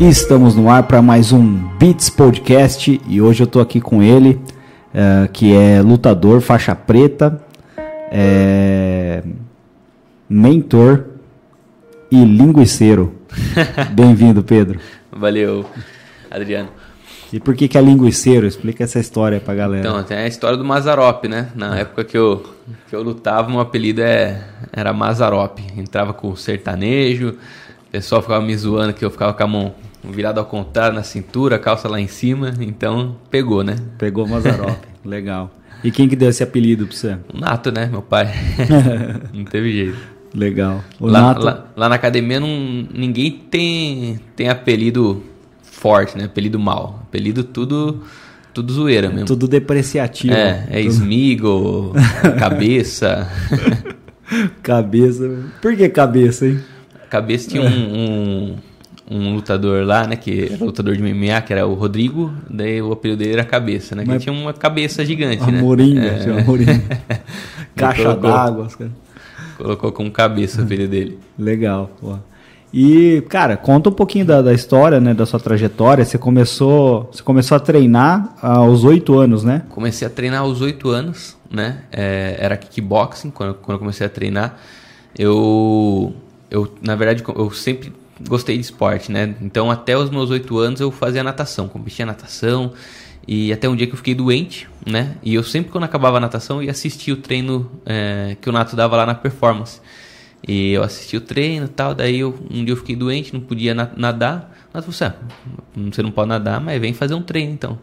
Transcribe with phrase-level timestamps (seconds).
[0.00, 4.38] Estamos no ar para mais um Beats Podcast e hoje eu tô aqui com ele,
[4.92, 7.42] eh, que é lutador, faixa preta,
[8.12, 9.22] é,
[10.28, 11.06] mentor
[12.10, 13.14] e linguiceiro.
[13.92, 14.78] Bem-vindo, Pedro.
[15.10, 15.64] Valeu,
[16.30, 16.68] Adriano.
[17.32, 18.46] E por que, que é linguiceiro?
[18.46, 19.88] Explica essa história pra galera.
[19.88, 21.48] Então, tem a história do Mazarop, né?
[21.54, 22.44] Na época que eu,
[22.88, 25.58] que eu lutava, meu apelido é, era Mazarop.
[25.74, 29.74] Entrava com sertanejo, o pessoal ficava me zoando que eu ficava com a mão
[30.10, 32.52] virada ao contrário na cintura, calça lá em cima.
[32.60, 33.76] Então, pegou, né?
[33.98, 34.78] Pegou Mazarop.
[35.04, 35.50] Legal.
[35.84, 37.16] E quem que deu esse apelido pra você?
[37.32, 37.86] O Nato, né?
[37.86, 38.32] Meu pai.
[39.32, 39.98] não teve jeito.
[40.34, 40.82] Legal.
[40.98, 41.44] O Lá, Nato...
[41.44, 42.48] lá, lá na academia não,
[42.92, 45.22] ninguém tem, tem apelido
[45.62, 46.24] forte, né?
[46.24, 47.00] Apelido mal.
[47.04, 48.02] Apelido tudo,
[48.52, 49.26] tudo zoeira mesmo.
[49.26, 50.34] Tudo depreciativo.
[50.34, 51.92] É, é Tudo- Smigo,
[52.38, 53.28] cabeça.
[54.62, 55.44] Cabeça.
[55.62, 56.58] Por que cabeça, hein?
[57.08, 58.56] Cabeça tinha um, um,
[59.10, 60.16] um lutador lá, né?
[60.16, 62.32] Que era lutador de MMA, que era o Rodrigo.
[62.50, 64.02] Daí o apelido dele era Cabeça, né?
[64.02, 65.58] Que Mas- tinha uma cabeça gigante, né?
[65.58, 66.82] Amorinha, É, tinha Amorinha.
[67.76, 68.68] Caixa d'água.
[68.68, 68.90] coisas.
[69.56, 71.18] colocou como cabeça o apelido dele.
[71.38, 72.16] Legal, pô.
[72.74, 76.04] E, cara, conta um pouquinho da, da história, né, da sua trajetória.
[76.04, 79.62] Você começou, você começou a treinar aos oito anos, né?
[79.70, 81.78] Comecei a treinar aos 8 anos, né?
[81.92, 84.58] É, era kickboxing quando, quando eu comecei a treinar.
[85.18, 86.12] Eu,
[86.50, 89.34] eu, na verdade, eu sempre gostei de esporte, né?
[89.40, 92.72] Então, até os meus 8 anos eu fazia natação, competia natação.
[93.28, 95.16] E até um dia que eu fiquei doente, né?
[95.22, 98.76] E eu sempre, quando acabava a natação, ia assistir o treino é, que o Nato
[98.76, 99.80] dava lá na performance.
[100.46, 103.74] E eu assisti o treino tal, daí eu, um dia eu fiquei doente, não podia
[103.74, 104.54] na- nadar.
[104.72, 105.14] Mas você, ah,
[105.74, 107.78] você não pode nadar, mas vem fazer um treino então.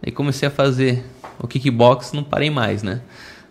[0.00, 1.04] Aí comecei a fazer
[1.40, 3.00] o kickbox, não parei mais, né?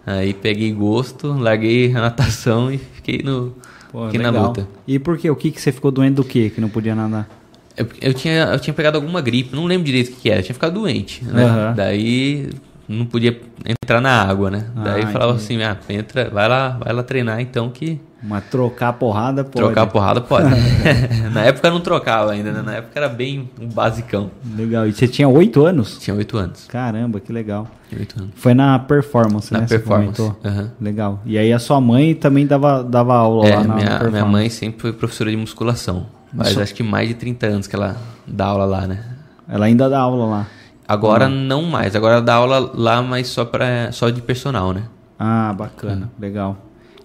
[0.05, 3.53] Aí peguei gosto, larguei a natação e fiquei no
[3.93, 4.47] Pô, fiquei na legal.
[4.47, 4.67] luta.
[4.87, 5.29] E por quê?
[5.29, 6.49] O que, que você ficou doente do quê?
[6.49, 7.29] Que não podia nadar?
[7.77, 10.39] Eu, eu tinha, eu tinha pegado alguma gripe, não lembro direito o que, que era,
[10.39, 11.43] eu tinha ficado doente, né?
[11.43, 11.73] Aham.
[11.75, 12.49] Daí
[12.87, 14.65] não podia entrar na água, né?
[14.75, 15.43] Ah, Daí falava entendi.
[15.43, 19.55] assim, ah, entra, vai lá, vai lá treinar então que Mas trocar a porrada pode.
[19.65, 20.47] trocar a porrada pode.
[21.33, 22.61] na época não trocava ainda, né?
[22.61, 24.31] Na época era bem um basicão.
[24.55, 24.85] Legal.
[24.87, 25.97] E você tinha oito anos?
[25.97, 26.65] Tinha oito anos.
[26.67, 27.67] Caramba, que legal.
[27.97, 28.31] Oito anos.
[28.35, 29.67] Foi na performance, Na né?
[29.67, 30.21] performance.
[30.43, 30.71] aham.
[30.81, 31.21] Legal.
[31.25, 34.11] E aí a sua mãe também dava, dava aula É, lá na, minha, performance.
[34.11, 36.05] minha mãe sempre foi professora de musculação.
[36.33, 37.95] Mas acho que mais de 30 anos que ela
[38.27, 39.03] dá aula lá, né?
[39.47, 40.47] Ela ainda dá aula lá.
[40.93, 41.31] Agora Uhum.
[41.35, 41.95] não mais.
[41.95, 44.83] Agora dá aula lá, mas só, pra, só de personal, né?
[45.19, 46.11] Ah, bacana.
[46.19, 46.57] Legal.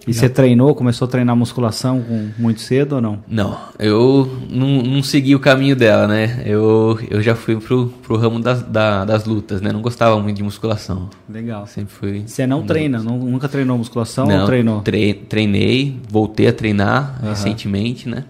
[0.07, 3.19] E você treinou, começou a treinar musculação com muito cedo ou não?
[3.27, 6.41] Não, eu não, não segui o caminho dela, né?
[6.45, 9.71] Eu, eu já fui pro, pro ramo das, da- das lutas, né?
[9.71, 11.09] Não gostava muito de musculação.
[11.29, 11.67] Legal.
[11.67, 12.23] Sempre fui.
[12.25, 14.81] Você não treina, não- nunca treinou musculação Não, ou treinou?
[14.81, 17.29] tre- treinei, voltei a treinar Aham.
[17.29, 18.23] recentemente, né?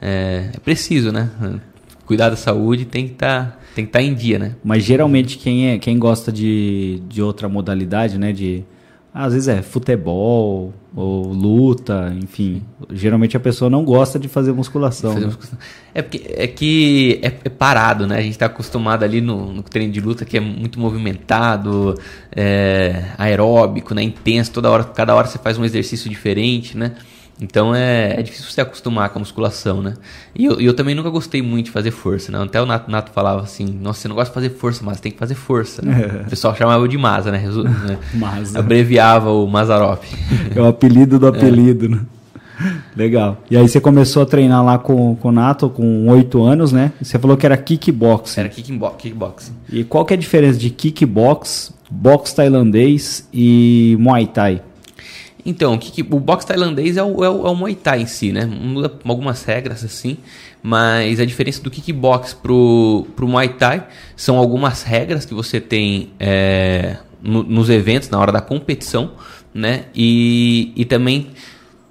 [0.00, 1.30] É, é preciso, né?
[2.06, 4.56] Cuidar da saúde tem que estar tem que tá em dia, né?
[4.62, 8.32] Mas geralmente quem, é, quem gosta de, de outra modalidade, né?
[8.32, 8.64] De,
[9.12, 12.62] às vezes é futebol ou luta, enfim.
[12.92, 15.12] Geralmente a pessoa não gosta de fazer musculação.
[15.12, 15.26] Fazer né?
[15.26, 15.58] musculação.
[15.92, 18.18] É porque é que é, é parado, né?
[18.18, 21.94] A gente tá acostumado ali no, no treino de luta que é muito movimentado,
[22.34, 24.02] é, aeróbico, né?
[24.02, 26.92] Intenso, toda hora, cada hora você faz um exercício diferente, né?
[27.40, 29.94] Então é, é difícil você acostumar com a musculação, né?
[30.34, 32.40] E eu, eu também nunca gostei muito de fazer força, né?
[32.40, 35.10] Até o Nato, Nato falava assim, nossa, você não gosta de fazer força, mas tem
[35.10, 35.82] que fazer força.
[35.84, 36.22] Né?
[36.26, 37.38] O pessoal chamava de Masa, né?
[37.38, 37.98] Resu- né?
[38.60, 40.02] Abreviava o Mazarop.
[40.54, 42.00] É o apelido do apelido, né?
[42.96, 43.42] Legal.
[43.50, 46.92] E aí você começou a treinar lá com, com o Nato com oito anos, né?
[47.02, 48.40] Você falou que era kickboxing.
[48.40, 49.52] Era kickbo- kickboxing.
[49.72, 54.62] E qual que é a diferença de kickbox, boxe tailandês e muay thai?
[55.46, 58.02] Então, o, que, que- o boxe tailandês é o, é, o, é o Muay Thai
[58.02, 58.44] em si, né?
[58.46, 60.16] Muda algumas regras assim,
[60.62, 66.10] mas a diferença do kickbox pro, pro Muay Thai são algumas regras que você tem
[66.18, 69.12] é, no- nos eventos, na hora da competição,
[69.52, 69.84] né?
[69.94, 71.28] E, e também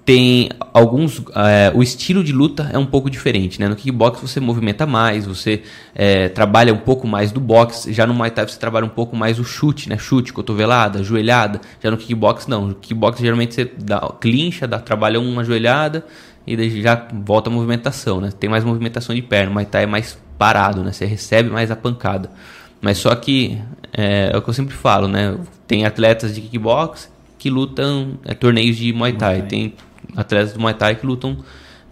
[0.04, 3.68] tem alguns é, o estilo de luta é um pouco diferente né?
[3.68, 5.62] No kickbox você movimenta mais você
[5.94, 9.16] é, trabalha um pouco mais do boxe já no muay thai você trabalha um pouco
[9.16, 9.96] mais o chute né?
[9.96, 12.68] Chute cotovelada joelhada já no kickbox não.
[12.68, 16.04] No kickbox geralmente você dá clincha dá trabalha uma joelhada
[16.46, 18.30] e daí já volta a movimentação né?
[18.38, 19.50] Tem mais movimentação de perna.
[19.50, 20.92] O muay thai é mais parado né?
[20.92, 22.30] Você recebe mais a pancada.
[22.78, 23.58] Mas só que
[23.90, 25.34] é, é o que eu sempre falo né?
[25.66, 29.38] Tem atletas de kickbox que lutam é, torneios de muay thai.
[29.40, 29.48] Thai.
[29.48, 29.74] tem
[30.16, 31.36] atletas do Muay Thai que lutam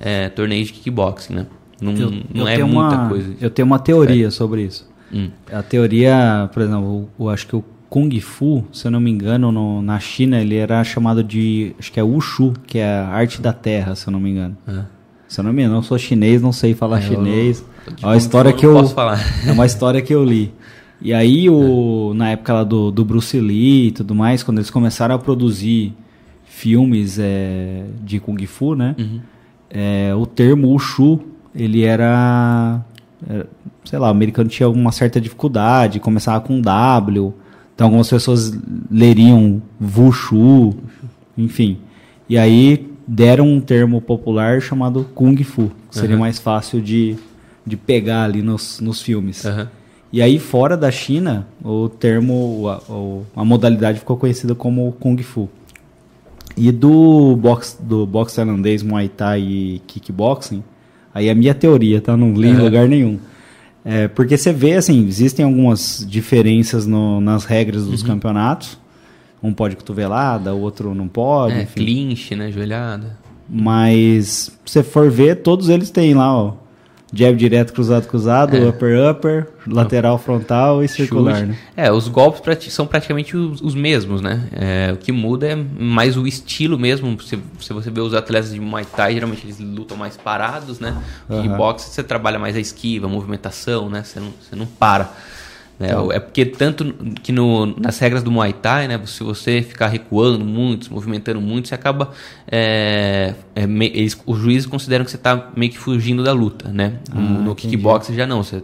[0.01, 1.47] é, torneios de kickboxing, né?
[1.81, 3.35] Não, Eu, não eu é muita uma, coisa.
[3.41, 4.89] Eu tenho uma teoria sobre isso.
[5.13, 5.29] Hum.
[5.53, 9.53] A teoria, por exemplo, eu acho que o Kung Fu, se eu não me engano,
[9.53, 13.41] no- na China ele era chamado de, acho que é Wushu, que é a arte
[13.43, 14.57] da terra, se eu não me engano.
[14.67, 14.81] É.
[15.29, 17.65] Se eu não me engano, eu sou chinês, não sei falar É, eu- chinês.
[17.97, 18.73] de É uma história que eu.
[18.75, 19.19] posso falar.
[19.47, 20.53] É uma história que eu li.
[21.01, 24.71] E aí, o, na época lá do, do Bruce Lee e tudo mais, quando eles
[24.71, 25.93] começaram a produzir
[26.53, 28.95] filmes é, de Kung Fu, né?
[28.99, 29.21] Uhum.
[29.71, 31.19] É, o termo Wushu,
[31.55, 32.83] ele era,
[33.29, 33.47] era,
[33.85, 37.33] sei lá, o americano tinha uma certa dificuldade, começava com W,
[37.75, 38.53] então algumas pessoas
[38.91, 40.75] leriam Wushu,
[41.39, 41.79] enfim.
[42.29, 46.21] E aí deram um termo popular chamado Kung Fu, que seria Uhum.
[46.21, 47.17] mais fácil de,
[47.67, 49.45] de pegar ali nos, nos filmes.
[49.47, 49.69] Aham.
[50.13, 55.49] E aí, fora da China, o termo, a, a modalidade ficou conhecida como Kung Fu.
[56.57, 60.63] E do box, do boxe tailandês, Muay Thai e kickboxing,
[61.15, 62.17] aí a minha teoria, tá?
[62.17, 62.65] Não li em Aham.
[62.65, 63.19] lugar nenhum.
[63.85, 67.91] É, porque você vê, assim, existem algumas diferenças no- nas regras Uhum.
[67.91, 68.79] dos campeonatos.
[69.43, 71.81] Um pode cotovelada, o outro não pode, É, enfim.
[71.85, 72.51] clinch, né?
[72.53, 73.19] Joelhada.
[73.49, 76.55] Mas, se você for ver, todos eles têm lá, ó.
[77.15, 78.69] Jab direto, cruzado, cruzado, É.
[78.69, 81.49] upper, upper, lateral, frontal e circular, Chute.
[81.49, 81.59] né?
[81.77, 84.49] É, os golpes prati- são praticamente os, os mesmos, né?
[84.53, 87.21] É, o que muda é mais o estilo mesmo.
[87.21, 90.97] Se, se você vê os atletas de Muay Thai, geralmente eles lutam mais parados, né?
[91.29, 91.43] Aham.
[91.43, 94.03] kickboxing você trabalha mais a esquiva, a movimentação, né?
[94.03, 95.11] Você não, você não para.
[95.87, 96.13] Então.
[96.13, 96.93] É porque tanto
[97.23, 99.01] que no, nas regras do Muay Thai, né?
[99.07, 102.13] Se você ficar recuando muito, se movimentando muito, você acaba...
[102.51, 106.99] é, é, eles, os juízes consideram que você está meio que fugindo da luta, né?
[107.13, 108.43] No, Ah, no kickboxing já não.
[108.43, 108.63] Você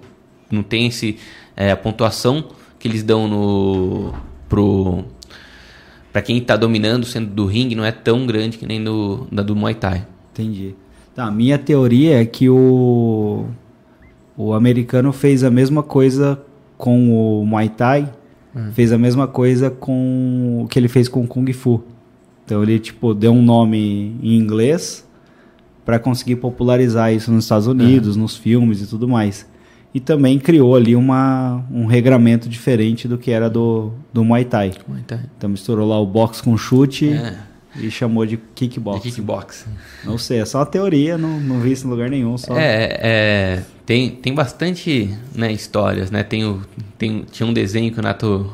[0.50, 1.18] não tem esse
[1.56, 2.48] é, a pontuação
[2.78, 4.14] que eles dão no
[4.48, 5.04] pro
[6.12, 9.42] para quem está dominando sendo do ringue não é tão grande que nem do da
[9.42, 10.06] do Muay Thai.
[10.32, 10.74] Entendi.
[11.14, 13.46] Tá, a minha teoria é que o,
[14.36, 16.40] o americano fez a mesma coisa
[16.78, 18.10] com o Muay Thai,
[18.72, 21.82] fez a mesma coisa com o que ele fez com o Kung Fu.
[22.44, 25.06] Então ele, tipo, deu um nome em inglês
[25.84, 29.46] para conseguir popularizar isso nos Estados Unidos, nos filmes e tudo mais.
[29.92, 34.72] E também criou ali uma, um regramento diferente do que era do, do Muay Thai.
[34.86, 35.20] Muay Thai.
[35.36, 37.36] Então misturou lá o boxe com chute É,
[37.80, 39.00] e chamou de de kickboxing.
[39.10, 39.70] kickboxing.
[40.04, 42.36] Não sei, é só teoria, não, não vi isso em lugar nenhum.
[42.36, 42.56] Só...
[42.56, 46.22] É, é, tem, tem bastante né, histórias, né?
[46.22, 46.62] Tem, o,
[46.96, 48.52] tem tinha um desenho que o Nato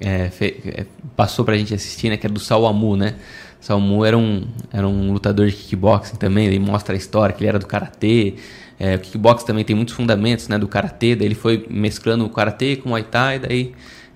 [0.00, 2.16] é, fe- é, passou pra gente assistir, né?
[2.16, 3.14] Que é do Sawamu, né?
[3.60, 7.48] Sawamu era um, era um lutador de kickboxing também, ele mostra a história que ele
[7.48, 8.34] era do karatê.
[8.78, 12.30] É, o kickboxing também tem muitos fundamentos né, do karatê, daí ele foi mesclando o
[12.30, 13.72] karatê com o Muay Thai, daí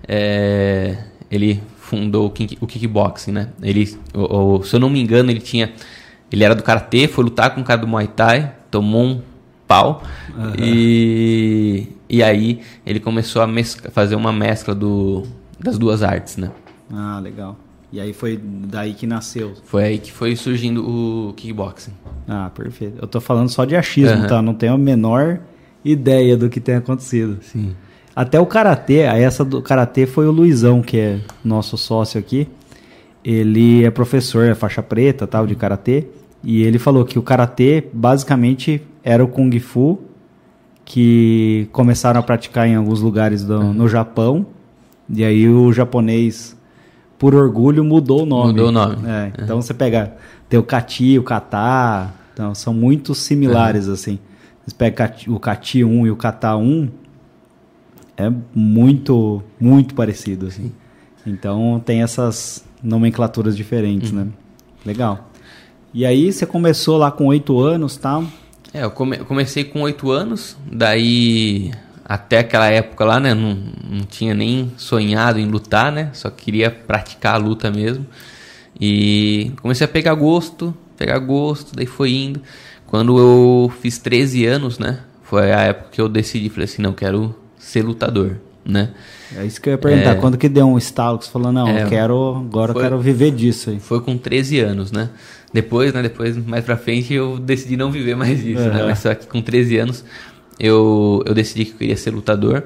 [0.06, 0.98] é,
[1.30, 1.60] ele
[1.92, 3.48] fundou o, kick- o kickboxing, né?
[3.62, 5.70] Ele, o- o- se eu não me engano, ele tinha
[6.30, 9.20] ele era do karatê, foi lutar com o cara do Muay Thai, tomou um
[9.68, 10.02] pau
[10.58, 15.22] e e aí ele começou a mescla- fazer uma mescla do,
[15.60, 16.50] das duas artes, né?
[16.92, 17.56] Ah, legal.
[17.92, 19.52] E aí foi daí que nasceu.
[19.64, 21.92] Foi aí que foi surgindo o kickboxing.
[22.26, 22.96] Ah, perfeito.
[23.00, 24.26] Eu tô falando só de achismo, Aham.
[24.26, 24.40] tá?
[24.42, 25.40] Não tenho a menor
[25.84, 27.38] ideia do que tem acontecido.
[27.42, 27.74] Sim.
[28.14, 32.46] Até o karatê, essa do karatê foi o Luizão, que é nosso sócio aqui.
[33.24, 36.06] Ele é professor, é faixa preta, tal, de karatê.
[36.44, 40.00] E ele falou que o karatê basicamente era o kung fu
[40.84, 44.46] que começaram a praticar em alguns lugares do- no Japão.
[45.08, 46.56] E aí o japonês,
[47.18, 48.48] por orgulho, mudou o nome.
[48.52, 48.96] Mudou o nome.
[49.08, 50.14] É, então você pega,
[50.48, 54.18] tem o kati, o kata, então são muito similares assim.
[54.66, 56.88] Você pega o kati 1 e o kata 1,
[58.26, 60.72] é muito, muito parecido, assim.
[61.26, 64.26] Então tem essas nomenclaturas diferentes, né?
[64.84, 65.30] Legal.
[65.94, 68.24] E aí você começou lá com oito anos, tal.
[68.74, 71.70] É, eu come- comecei com oito anos, daí
[72.04, 73.54] até aquela época lá, né, não,
[73.88, 78.06] não tinha nem sonhado em lutar, né, só queria praticar a luta mesmo.
[78.80, 82.40] E comecei a pegar gosto, pegar gosto, daí foi indo.
[82.86, 86.92] Quando eu fiz 13 anos, né, foi a época que eu decidi, falei assim, não,
[86.92, 88.90] quero ser lutador, né.
[89.36, 90.10] É isso que eu ia perguntar.
[90.10, 90.14] É.
[90.16, 92.86] Quando que deu um estalo que você falou, não, É, eu quero, agora foi- eu
[92.86, 93.78] quero viver disso aí.
[93.80, 95.08] Foi com 13 anos, né?
[95.52, 96.02] Depois, né?
[96.02, 98.82] Depois, mais pra frente, eu decidi não viver mais isso, né?
[98.82, 98.88] Uhum.
[98.88, 100.04] Mas só que com 13 anos,
[100.58, 102.64] eu, eu decidi que eu queria ser lutador.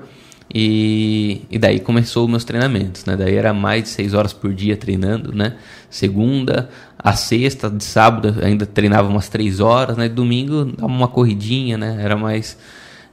[0.54, 3.16] E, e daí começou os meus treinamentos, né?
[3.16, 5.54] Daí era mais de 6 horas por dia treinando, né?
[5.90, 10.08] Segunda a sexta, de sábado ainda treinava umas 3 horas, né?
[10.08, 11.98] Domingo dava uma corridinha, né?
[12.00, 12.56] Era mais,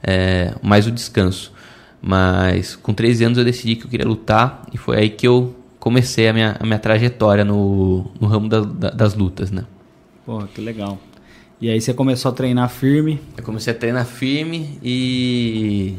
[0.02, 1.52] é, mais o descanso.
[2.06, 5.54] Mas com 13 anos eu decidi que eu queria lutar e foi aí que eu
[5.80, 9.64] comecei a minha, a minha trajetória no, no ramo da- da- das lutas, né?
[10.26, 10.98] Porra, que legal.
[11.60, 13.20] E aí você começou a treinar firme.
[13.36, 15.94] Eu comecei a treinar firme e...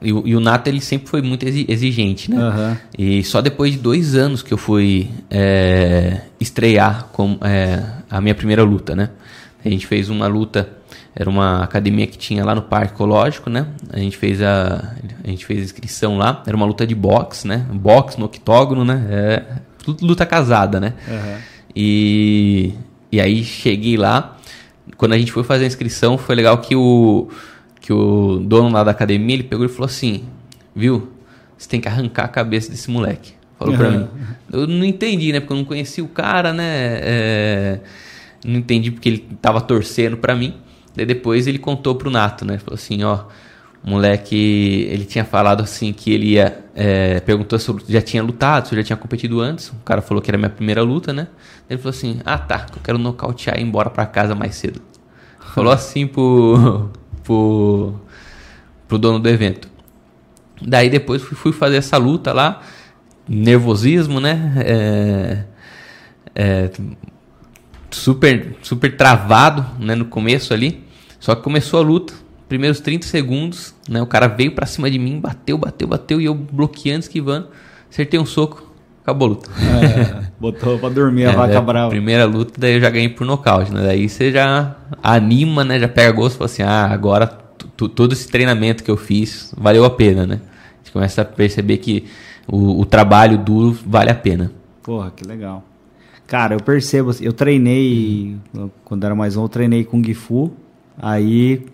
[0.00, 2.36] E, o- e o Nato ele sempre foi muito exi- exigente, né?
[2.36, 2.78] Aham.
[2.96, 8.34] E só depois de dois anos que eu fui é, estrear com é, a minha
[8.34, 9.10] primeira luta, né?
[9.64, 10.68] A gente fez uma luta,
[11.20, 13.66] era uma academia que tinha lá no Parque Ecológico, né?
[13.92, 14.94] A gente fez a,
[15.24, 17.66] a gente fez a inscrição lá, era uma luta de boxe, né?
[17.72, 19.04] Boxe no octógono, né?
[19.10, 19.42] É,
[20.00, 20.94] luta casada, né?
[21.08, 21.38] Uhum.
[21.74, 22.72] E,
[23.10, 24.36] e aí cheguei lá,
[24.96, 27.28] quando a gente foi fazer a inscrição, foi legal que o,
[27.80, 30.22] que o dono lá da academia, ele pegou e falou assim,
[30.72, 31.10] viu,
[31.56, 33.32] você tem que arrancar a cabeça desse moleque.
[33.58, 34.06] Falou pra mim.
[34.52, 35.40] Eu não entendi, né?
[35.40, 37.00] Porque eu não conhecia o cara, né?
[37.02, 37.80] É,
[38.44, 40.54] não entendi porque ele tava torcendo pra mim.
[40.98, 42.58] Daí depois ele contou pro Nato, né?
[42.58, 43.24] Falou assim, ó...
[43.80, 46.64] O moleque, ele tinha falado assim que ele ia...
[46.74, 49.68] É, perguntou se eu já tinha lutado, se eu já tinha competido antes.
[49.68, 51.28] O cara falou que era minha primeira luta, né?
[51.70, 54.82] Ele falou assim, ah tá, eu quero nocautear e ir embora pra casa mais cedo.
[55.54, 56.90] Falou assim pro,
[57.22, 57.94] pro,
[58.88, 59.68] pro dono do evento.
[60.60, 62.60] Daí depois fui, fazer essa luta lá,
[63.28, 64.54] nervosismo, né?
[64.58, 65.44] É,
[66.34, 66.70] é,
[67.90, 70.87] super, super travado né, no começo ali.
[71.18, 72.14] Só que começou a luta,
[72.48, 74.00] primeiros 30 segundos, né?
[74.00, 77.48] O cara veio pra cima de mim, bateu, bateu, bateu, e eu bloqueando, esquivando.
[77.90, 78.70] Acertei um soco,
[79.02, 79.50] acabou a luta.
[79.58, 81.90] É, botou pra dormir a é, vaca brava.
[81.90, 83.82] Primeira luta, daí eu já ganhei por nocaute, né?
[83.82, 85.78] Daí você já anima, né?
[85.78, 87.26] Já pega gosto e fala assim, ah, agora
[87.76, 90.40] todo esse treinamento que eu fiz valeu a pena, né?
[90.74, 92.06] A gente começa a perceber que
[92.46, 94.52] o, o trabalho duro vale a pena.
[94.82, 95.64] Porra, que legal.
[96.26, 98.36] Cara, eu percebo, eu treinei,
[98.84, 100.52] quando era mais novo, eu treinei com Gifu,
[101.00, 101.64] aí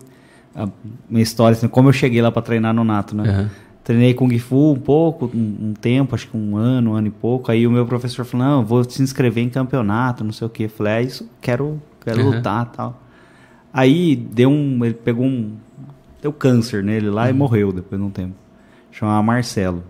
[0.55, 0.69] a
[1.09, 3.23] minha história, assim, como eu cheguei lá para treinar no Nato, né?
[3.29, 3.49] Uhum.
[3.83, 7.11] Treinei com Gifu um pouco, um, um, tempo, acho que um ano, um ano e
[7.11, 7.51] pouco.
[7.51, 10.51] Aí o meu professor falou: Não, vou se inscrever em campeonato, não sei o.
[10.57, 12.31] Eu falei: É isso, quero, quero uhum.
[12.31, 12.99] lutar tal.
[13.71, 14.83] Aí deu um.
[14.83, 15.53] Ele pegou um.
[16.19, 17.29] Deu câncer nele lá uhum.
[17.29, 18.33] e morreu depois de um tempo.
[18.91, 19.83] Chamava Marcelo.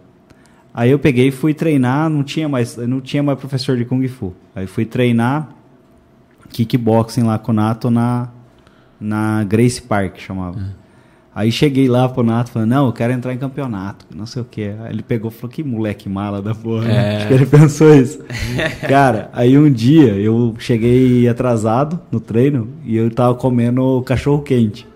[0.73, 4.05] Aí eu peguei e fui treinar, não tinha mais, não tinha mais professor de Kung
[4.09, 4.33] Fu.
[4.53, 5.47] Aí fui treinar
[6.49, 8.29] kickboxing lá com o Nato na,
[8.99, 10.57] na Grace Park, chamava.
[10.57, 10.85] Uhum.
[11.35, 14.45] Aí cheguei lá pro Nato falando, não, eu quero entrar em campeonato, não sei o
[14.45, 14.63] que.
[14.63, 16.89] Aí ele pegou e falou, que moleque mala da porra.
[16.89, 17.17] É.
[17.17, 18.19] Acho que ele pensou isso.
[18.87, 24.87] Cara, aí um dia eu cheguei atrasado no treino e eu tava comendo cachorro quente.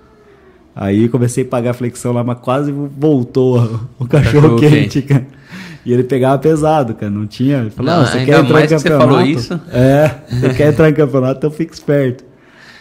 [0.74, 5.28] Aí comecei a pagar a flexão lá, mas quase voltou o cachorro, quente, cara.
[5.86, 7.12] E ele pegava pesado, cara.
[7.12, 7.58] Não tinha.
[7.58, 8.82] Ele falou, não, você quer entrar em campeonato?
[8.82, 9.62] Você falou isso?
[9.74, 12.29] É, você quer entrar em campeonato, então fica esperto.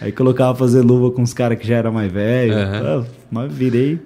[0.01, 2.57] Aí colocava fazer luva com os caras que já eram mais velhos.
[2.57, 3.05] Uhum.
[3.31, 4.01] mas virei.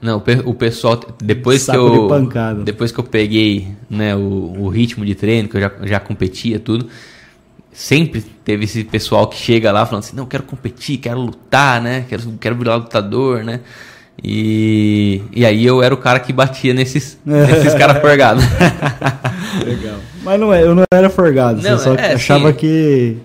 [0.00, 2.08] Não, o pessoal, depois que eu.
[2.56, 6.00] De depois que eu peguei né, o, o, ritmo de treino, que eu já, já
[6.00, 6.88] competia, tudo.
[7.72, 12.04] Sempre teve esse pessoal que chega lá falando assim, não, quero competir, quero lutar, né?
[12.08, 13.60] Quero, quero virar lutador, né?
[14.22, 18.44] E, e aí eu era o cara que batia nesses, nesses caras forgados.
[19.64, 19.98] Legal.
[20.22, 22.58] Mas não, é, eu não era forgado, não, você só é, achava sim.
[22.58, 23.16] que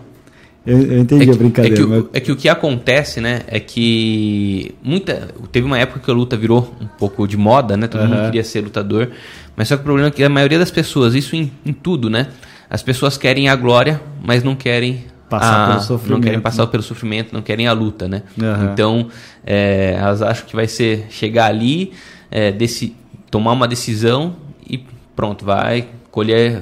[0.69, 1.75] eu, eu entendi é que, a brincadeira.
[1.75, 2.05] É que, mas...
[2.13, 6.37] é que, o que acontece, né, é que muita teve uma época que a luta
[6.37, 7.87] virou um pouco de moda, né?
[7.87, 8.09] Todo uhum.
[8.09, 9.09] mundo queria ser lutador,
[9.55, 12.09] mas só que o problema é que a maioria das pessoas, isso em, em tudo,
[12.09, 12.27] né?
[12.69, 16.11] As pessoas querem a glória, mas não querem passar a, pelo sofrimento.
[16.11, 16.71] Não querem passar né?
[16.71, 18.23] pelo sofrimento, não querem a luta, né?
[18.37, 18.71] Uhum.
[18.71, 19.07] Então,
[19.45, 21.93] é, elas acham que vai ser chegar ali,
[22.29, 22.95] é, desse,
[23.31, 24.35] tomar uma decisão
[24.67, 24.83] e
[25.15, 26.61] pronto, vai colher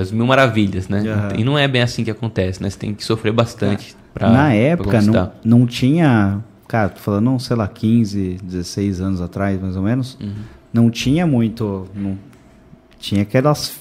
[0.00, 1.00] as mil maravilhas, né?
[1.00, 1.40] Uhum.
[1.40, 2.68] E não é bem assim que acontece, né?
[2.68, 3.96] Você tem que sofrer bastante.
[4.12, 6.40] Pra, Na época, não, não tinha.
[6.68, 10.16] Cara, tô falando, sei lá, 15, 16 anos atrás, mais ou menos.
[10.20, 10.32] Uhum.
[10.72, 11.86] Não tinha muito.
[11.94, 12.18] Não,
[12.98, 13.78] tinha aquelas.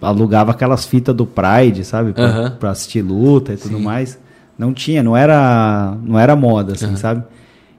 [0.00, 2.12] Alugava aquelas fitas do Pride, sabe?
[2.12, 2.50] Pra, uhum.
[2.52, 3.82] pra assistir luta e tudo Sim.
[3.82, 4.18] mais.
[4.56, 7.22] Não tinha, não era, não era moda, assim, sabe?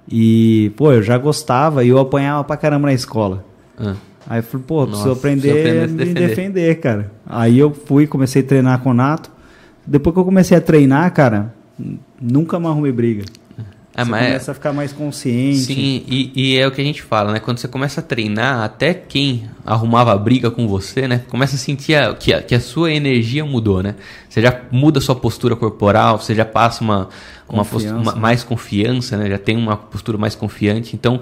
[0.09, 3.43] E, pô, eu já gostava e eu apanhava pra caramba na escola.
[3.77, 3.95] Uhum.
[4.27, 6.27] Aí eu falei, pô, Nossa, preciso aprender a me defender.
[6.27, 7.11] defender, cara.
[7.25, 9.31] Aí eu fui, comecei a treinar com o Nato.
[9.85, 11.53] Depois que eu comecei a treinar, cara,
[12.21, 13.23] nunca mais arrumei briga.
[13.95, 15.57] É, você começa a ficar mais consciente.
[15.57, 17.39] Sim, e, e, é o que a gente fala, né?
[17.39, 21.23] Quando você começa a treinar, até quem arrumava briga com você, né?
[21.27, 23.95] Começa a sentir a, que, a, que a sua energia mudou, né?
[24.29, 27.09] Você já muda a sua postura corporal, você já passa uma,
[27.47, 29.29] uma, postura, uma mais confiança, né?
[29.29, 30.95] Já tem uma postura mais confiante.
[30.95, 31.19] Então,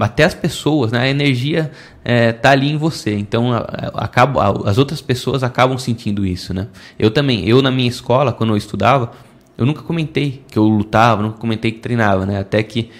[0.00, 1.00] até as pessoas, né?
[1.00, 1.70] A energia
[2.04, 3.14] é, tá ali em você.
[3.14, 6.68] Então, a, a, acaba, as outras pessoas acabam sentindo isso, né?
[6.98, 7.48] Eu também.
[7.48, 9.12] Eu, na minha escola, quando eu estudava
[9.58, 12.38] eu nunca comentei que eu lutava, nunca comentei que treinava, né?
[12.38, 12.90] Até que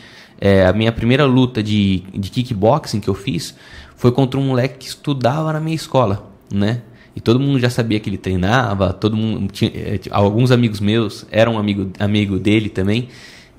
[0.40, 3.54] é, a minha primeira luta de, de kickboxing que eu fiz
[3.96, 6.82] foi contra um moleque que estudava na minha escola, né?
[7.14, 11.24] E todo mundo já sabia que ele treinava, todo mundo tinha, é, alguns amigos meus
[11.30, 13.08] eram amigo, amigo dele também.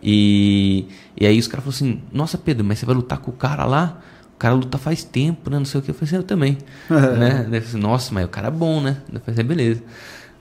[0.01, 0.85] E,
[1.19, 3.65] e aí os caras falaram assim: Nossa, Pedro, mas você vai lutar com o cara
[3.65, 3.99] lá?
[4.35, 5.57] O cara luta faz tempo, né?
[5.57, 5.91] Não sei o que.
[5.91, 6.57] Eu falei assim: Eu também.
[6.89, 7.57] né?
[7.57, 8.97] Assim, Nossa, mas o cara é bom, né?
[9.11, 9.83] Eu falei assim: Beleza.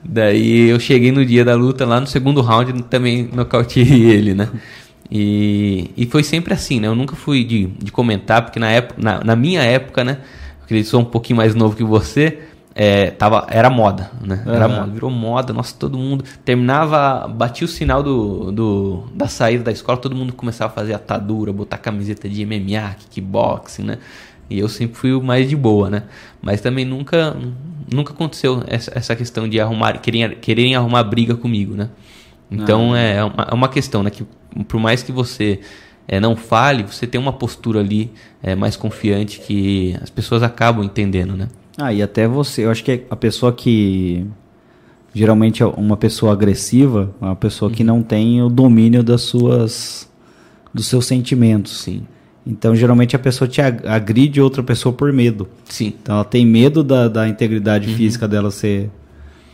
[0.05, 4.49] Daí eu cheguei no dia da luta, lá no segundo round, também nocauteei ele, né?
[5.11, 6.87] E, e foi sempre assim, né?
[6.87, 10.19] Eu nunca fui de, de comentar, porque na, época, na, na minha época, né?
[10.63, 12.41] Acredito sou um pouquinho mais novo que você,
[12.81, 14.41] é, tava, era moda, né?
[14.47, 19.65] Era moda, virou moda, nossa, todo mundo terminava, batia o sinal do, do, da saída
[19.65, 23.99] da escola, todo mundo começava a fazer atadura, botar camiseta de MMA, kickboxing, né?
[24.49, 26.05] E eu sempre fui o mais de boa, né?
[26.41, 27.37] Mas também nunca,
[27.93, 31.89] nunca aconteceu essa, essa questão de arrumar, querem, quererem arrumar briga comigo, né?
[32.49, 32.99] Então ah.
[33.01, 34.11] é, uma, é uma questão, né?
[34.11, 34.25] Que
[34.69, 35.59] por mais que você
[36.07, 40.85] é, não fale, você tem uma postura ali é, mais confiante que as pessoas acabam
[40.85, 41.49] entendendo, né?
[41.79, 44.27] Ah, e até você, eu acho que a pessoa que
[45.15, 47.75] geralmente é uma pessoa agressiva, uma pessoa uhum.
[47.75, 50.11] que não tem o domínio das suas
[50.75, 51.81] dos seus sentimentos.
[51.81, 52.03] Sim.
[52.45, 55.49] Então, geralmente a pessoa te agride outra pessoa por medo.
[55.67, 55.95] Sim.
[56.03, 57.97] Então, ela tem medo da, da integridade uhum.
[57.97, 58.91] física dela ser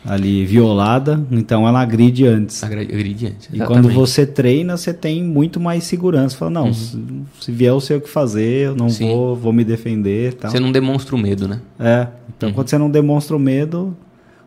[0.05, 2.63] ali violada, então ela agride antes.
[2.63, 3.49] Agride antes.
[3.53, 3.63] Exatamente.
[3.63, 6.37] E quando você treina, você tem muito mais segurança.
[6.37, 6.75] Fala, não, uhum.
[6.75, 7.03] se,
[7.41, 10.35] se, vier eu sei o que fazer, eu não vou, vou me defender.
[10.35, 10.51] Tal.
[10.51, 11.61] Você não demonstra o medo, né?
[11.79, 12.09] É.
[12.37, 12.55] Então uhum.
[12.55, 13.97] quando você não demonstra o medo,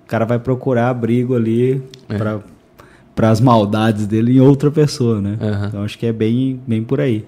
[0.05, 2.17] o cara vai procurar abrigo ali é.
[2.17, 2.39] para
[3.15, 5.39] para as maldades dele em outra pessoa, né?
[5.41, 5.65] Uhum.
[5.65, 7.25] Então acho que é bem, bem por aí.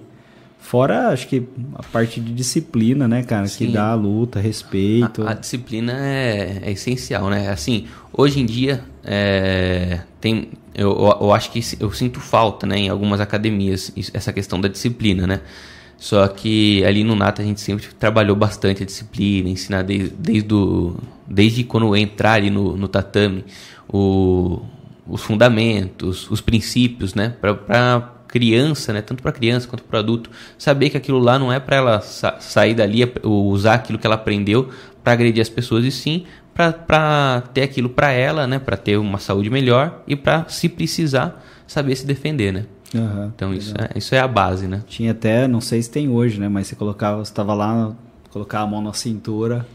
[0.60, 1.42] Fora, acho que
[1.74, 3.46] a parte de disciplina, né, cara?
[3.46, 3.66] Sim.
[3.66, 5.26] Que dá a luta, respeito.
[5.26, 7.48] A, a disciplina é, é, essencial, né?
[7.48, 12.88] Assim, hoje em dia, é, tem, eu, eu acho que eu sinto falta, né, em
[12.88, 15.40] algumas academias, essa questão da disciplina, né?
[15.98, 20.42] Só que ali no Nata a gente sempre trabalhou bastante a disciplina, ensinar desde, desde,
[20.42, 23.44] do, desde quando eu entrar ali no, no tatame,
[23.86, 24.62] o,
[25.06, 27.34] os fundamentos, os princípios, né?
[27.40, 31.58] Para criança, né, tanto para criança quanto para adulto, saber que aquilo lá não é
[31.58, 34.68] para ela sa sair dali, usar aquilo que ela aprendeu
[35.02, 39.18] para agredir as pessoas, e sim para ter aquilo para ela, né, para ter uma
[39.18, 42.66] saúde melhor e para, se precisar, saber se defender, né.
[42.94, 44.82] Uhum, então isso é, isso é a base, né.
[44.86, 47.92] Tinha até, não sei se tem hoje, né, mas você colocava, estava lá,
[48.30, 49.66] colocava a mão na cintura,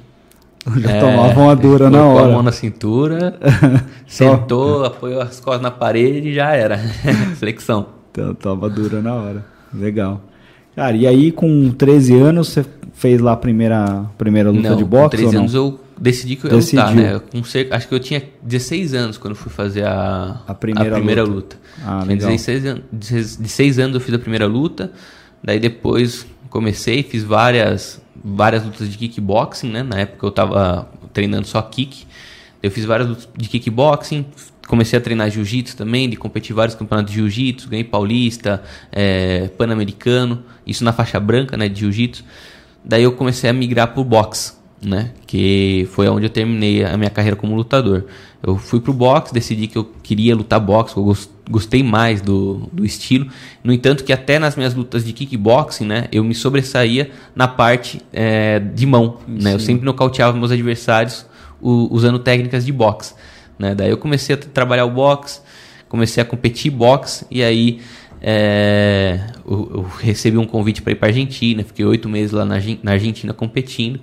[0.77, 2.27] já é, tomava uma dura na hora.
[2.27, 3.38] a mão na cintura,
[4.08, 6.77] sentou, apoiou as costas na parede e já era.
[7.38, 7.94] Flexão.
[8.15, 9.45] Então, tava dura na hora.
[9.73, 10.21] Legal.
[10.75, 14.84] Cara, e aí com 13 anos você fez lá a primeira, primeira luta não, de
[14.86, 15.17] boxe?
[15.17, 16.82] Com 13 anos eu decidi que eu ia Decidiu.
[16.82, 17.21] lutar, né?
[17.32, 20.97] Com cerca, acho que eu tinha 16 anos quando fui fazer a, a primeira, a
[20.97, 21.56] primeira luta.
[21.56, 21.58] luta.
[21.86, 22.30] Ah, tinha legal.
[22.30, 24.91] 16 anos, 16 anos eu fiz a primeira luta,
[25.43, 29.84] daí depois comecei, fiz várias, várias lutas de kickboxing, né?
[29.84, 32.06] Na época eu tava treinando só kick.
[32.62, 34.25] Eu fiz várias lutas de kickboxing,
[34.67, 40.43] comecei a treinar jiu-jitsu também, de competir vários campeonatos de jiu-jitsu, ganhei paulista, é, pan-americano,
[40.65, 42.23] isso na faixa branca, né, de jiu-jitsu.
[42.84, 47.10] Daí eu comecei a migrar pro boxe, né, que foi onde eu terminei a minha
[47.10, 48.06] carreira como lutador.
[48.43, 51.17] Eu fui pro boxe, decidi que eu queria lutar boxe, eu
[51.49, 53.28] gostei mais do, do estilo.
[53.63, 58.01] No entanto, que até nas minhas lutas de kickboxing, né, eu me sobressaía na parte
[58.13, 61.25] é, de mão, né, eu sempre nocauteava meus adversários
[61.62, 63.15] usando técnicas de boxe.
[63.57, 63.75] Né?
[63.75, 65.41] Daí eu comecei a trabalhar o boxe,
[65.87, 67.81] comecei a competir boxe e aí
[68.21, 72.55] é, eu, eu, recebi um convite para ir para Argentina, fiquei oito meses lá na,
[72.81, 73.99] na Argentina competindo.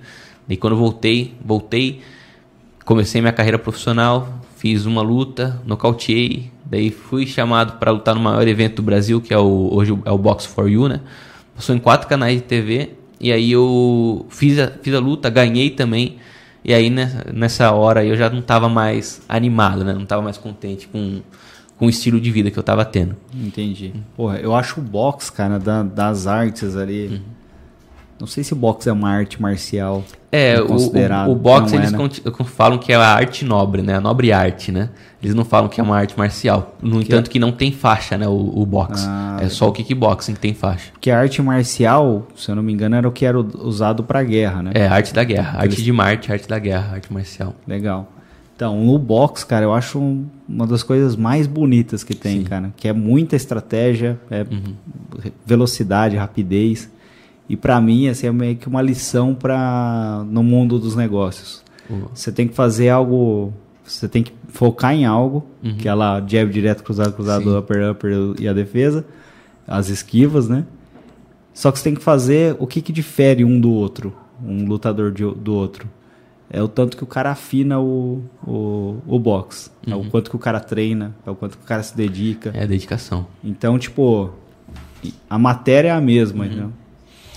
[0.47, 2.01] E quando voltei, voltei,
[2.85, 8.47] comecei minha carreira profissional, fiz uma luta, nocauteei, daí fui chamado para lutar no maior
[8.47, 11.01] evento do Brasil, que é o hoje é o Box for You, né?
[11.55, 15.69] Passou em quatro canais de TV e aí eu fiz a, fiz a luta, ganhei
[15.69, 16.17] também.
[16.63, 16.89] E aí
[17.33, 19.93] nessa hora eu já não estava mais animado, né?
[19.93, 21.21] Não estava mais contente com,
[21.77, 23.15] com o estilo de vida que eu estava tendo.
[23.33, 23.93] Entendi.
[24.15, 27.07] Porra, eu acho o box, cara, da, das artes ali.
[27.07, 27.21] Uhum.
[28.19, 30.03] Não sei se o boxe é uma arte marcial.
[30.31, 32.09] É, o, o, o boxe eles é, né?
[32.45, 33.95] falam que é a arte nobre, né?
[33.95, 34.89] A nobre arte, né?
[35.21, 36.75] Eles não falam que é uma arte marcial.
[36.81, 37.31] No que entanto, é...
[37.31, 38.27] que não tem faixa, né?
[38.27, 39.05] O, o boxe.
[39.07, 40.91] Ah, é só o kickboxing que tem faixa.
[40.99, 44.23] Que a arte marcial, se eu não me engano, era o que era usado para
[44.23, 44.71] guerra, né?
[44.73, 45.59] É, arte da guerra.
[45.59, 45.83] Arte Eles...
[45.83, 47.53] de Marte, arte da guerra, arte marcial.
[47.67, 48.11] Legal.
[48.55, 49.99] Então, no boxe, cara, eu acho
[50.47, 52.43] uma das coisas mais bonitas que tem, Sim.
[52.43, 52.73] cara.
[52.77, 54.75] Que é muita estratégia, é uhum.
[55.45, 56.89] velocidade, rapidez.
[57.53, 61.63] E para mim, assim, é meio que uma lição para no mundo dos negócios.
[61.87, 62.05] Uhum.
[62.11, 63.53] Você tem que fazer algo,
[63.85, 65.77] você tem que focar em algo, uhum.
[65.77, 67.57] que é lá jab direto, cruzado, cruzado, Sim.
[67.59, 69.05] upper, upper e a defesa,
[69.67, 70.65] as esquivas, né?
[71.53, 74.11] Só que você tem que fazer o que, que difere um do outro,
[74.43, 75.87] um lutador de, do outro.
[76.49, 79.71] É o tanto que o cara afina o, o, o box.
[79.85, 79.93] Uhum.
[79.93, 80.09] É o uhum.
[80.09, 82.49] quanto que o cara treina, é o quanto que o cara se dedica.
[82.51, 83.27] É a dedicação.
[83.43, 84.31] Então, tipo,
[85.29, 86.71] a matéria é a mesma, uhum.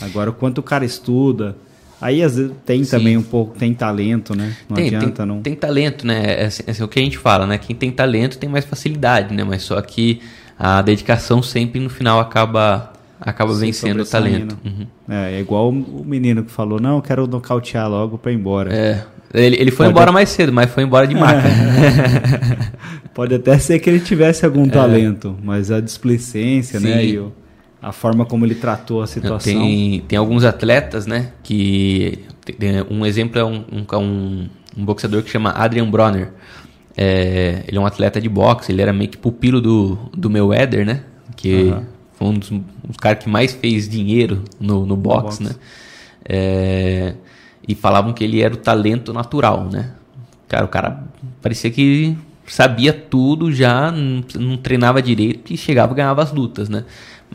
[0.00, 1.56] Agora, o quanto o cara estuda,
[1.98, 2.90] Aí às vezes tem Sim.
[2.90, 4.54] também um pouco, tem talento, né?
[4.68, 5.40] Não tem, adianta, tem, não.
[5.40, 6.42] tem talento, né?
[6.42, 7.56] É, assim, é o que a gente fala, né?
[7.56, 9.42] Quem tem talento tem mais facilidade, né?
[9.44, 10.20] Mas só que
[10.58, 14.58] a dedicação sempre no final acaba acaba Se vencendo o talento.
[14.62, 14.86] Uhum.
[15.08, 18.74] É, é igual o menino que falou, não, eu quero nocautear logo pra ir embora.
[18.74, 19.02] É.
[19.32, 21.48] Ele, ele foi Pode- embora mais cedo, mas foi embora de maca.
[23.14, 26.90] Pode até ser que ele tivesse algum talento, mas a displicência, né?
[26.90, 27.00] É.
[27.00, 27.06] Sim.
[27.08, 27.32] E o-
[27.80, 29.52] a forma como ele tratou a situação.
[29.52, 31.32] Tem, tem alguns atletas, né?
[31.42, 32.24] Que
[32.90, 36.32] um exemplo é um, um, um, boxeador que chama Adrian Bronner.
[36.96, 40.86] É, ele é um atleta de boxe, ele era meio que pupilo do, do Mayweather,
[40.86, 41.02] né?
[41.36, 41.86] Que Aham.
[42.14, 45.44] foi um dos, um dos caras que mais fez dinheiro no, no boxe, boxe.
[45.44, 45.50] né?
[46.28, 47.14] É,
[47.68, 49.92] e falavam que ele era o talento natural, né?
[50.48, 51.04] Cara, o cara
[51.42, 56.68] parecia que sabia tudo já, não, não treinava direito e chegava e ganhava as lutas,
[56.68, 56.84] né?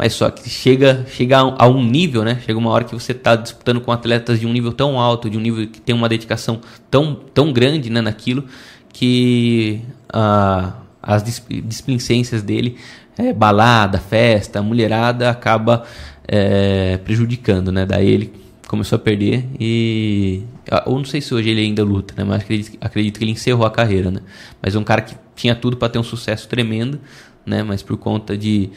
[0.02, 2.42] Mas só que chega, chega a, um- nível, né?
[2.44, 5.38] Chega uma hora que você está disputando com atletas de um nível tão alto, de
[5.38, 6.60] um nível que tem uma dedicação
[6.90, 8.44] tão, tão grande né, naquilo,
[8.92, 9.80] que
[10.12, 12.78] ah, as dis- displicências dele,
[13.16, 15.84] é, balada, festa, mulherada, acaba
[16.28, 17.86] é, prejudicando, né?
[17.86, 18.34] Daí ele
[18.68, 20.42] começou a perder e
[20.88, 22.24] eu não sei se hoje ele ainda luta, né?
[22.24, 24.22] Mas acredito, acredito que ele encerrou a carreira, né?
[24.60, 27.00] Mas é um cara que tinha tudo para ter um sucesso tremendo,
[27.46, 27.62] né?
[27.62, 28.72] Mas por conta de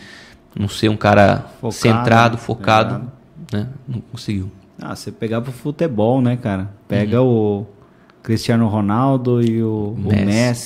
[0.57, 2.43] não ser um cara Focado, centrado, né?
[2.43, 3.11] focado,
[3.53, 3.67] né?
[3.89, 4.51] Não conseguiu.
[4.81, 6.71] Ah, você pegava o futebol, né, cara?
[6.89, 7.61] Pega Uhum.
[7.63, 7.67] o
[8.23, 10.25] Cristiano Ronaldo e o, o Messi,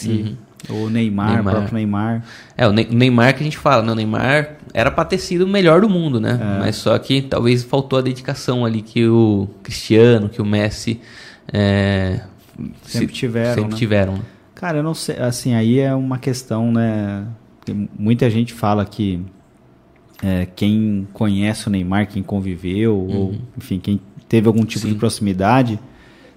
[0.08, 0.38] Messi,
[0.70, 1.40] o Neymar, Neymar.
[1.40, 2.24] o próprio Neymar.
[2.56, 3.92] É, o Ne- Neymar que a gente fala, né?
[3.92, 6.38] O Neymar era pra ter sido o melhor do mundo, né?
[6.40, 6.58] É.
[6.60, 11.00] Mas só que talvez faltou a dedicação ali que o Cristiano, que o Messi
[11.52, 12.20] é,
[12.84, 13.76] Sempre se- tiveram, Sempre né?
[13.76, 14.12] tiveram.
[14.14, 14.20] né?
[14.54, 17.24] Cara, eu não sei, assim, aí é uma questão, né?
[17.98, 19.20] Muita gente fala que
[20.22, 24.88] é, quem conhece o Neymar, quem conviveu, ou enfim, quem teve algum tipo Uhum.
[24.90, 24.94] Sim.
[24.94, 25.78] de proximidade,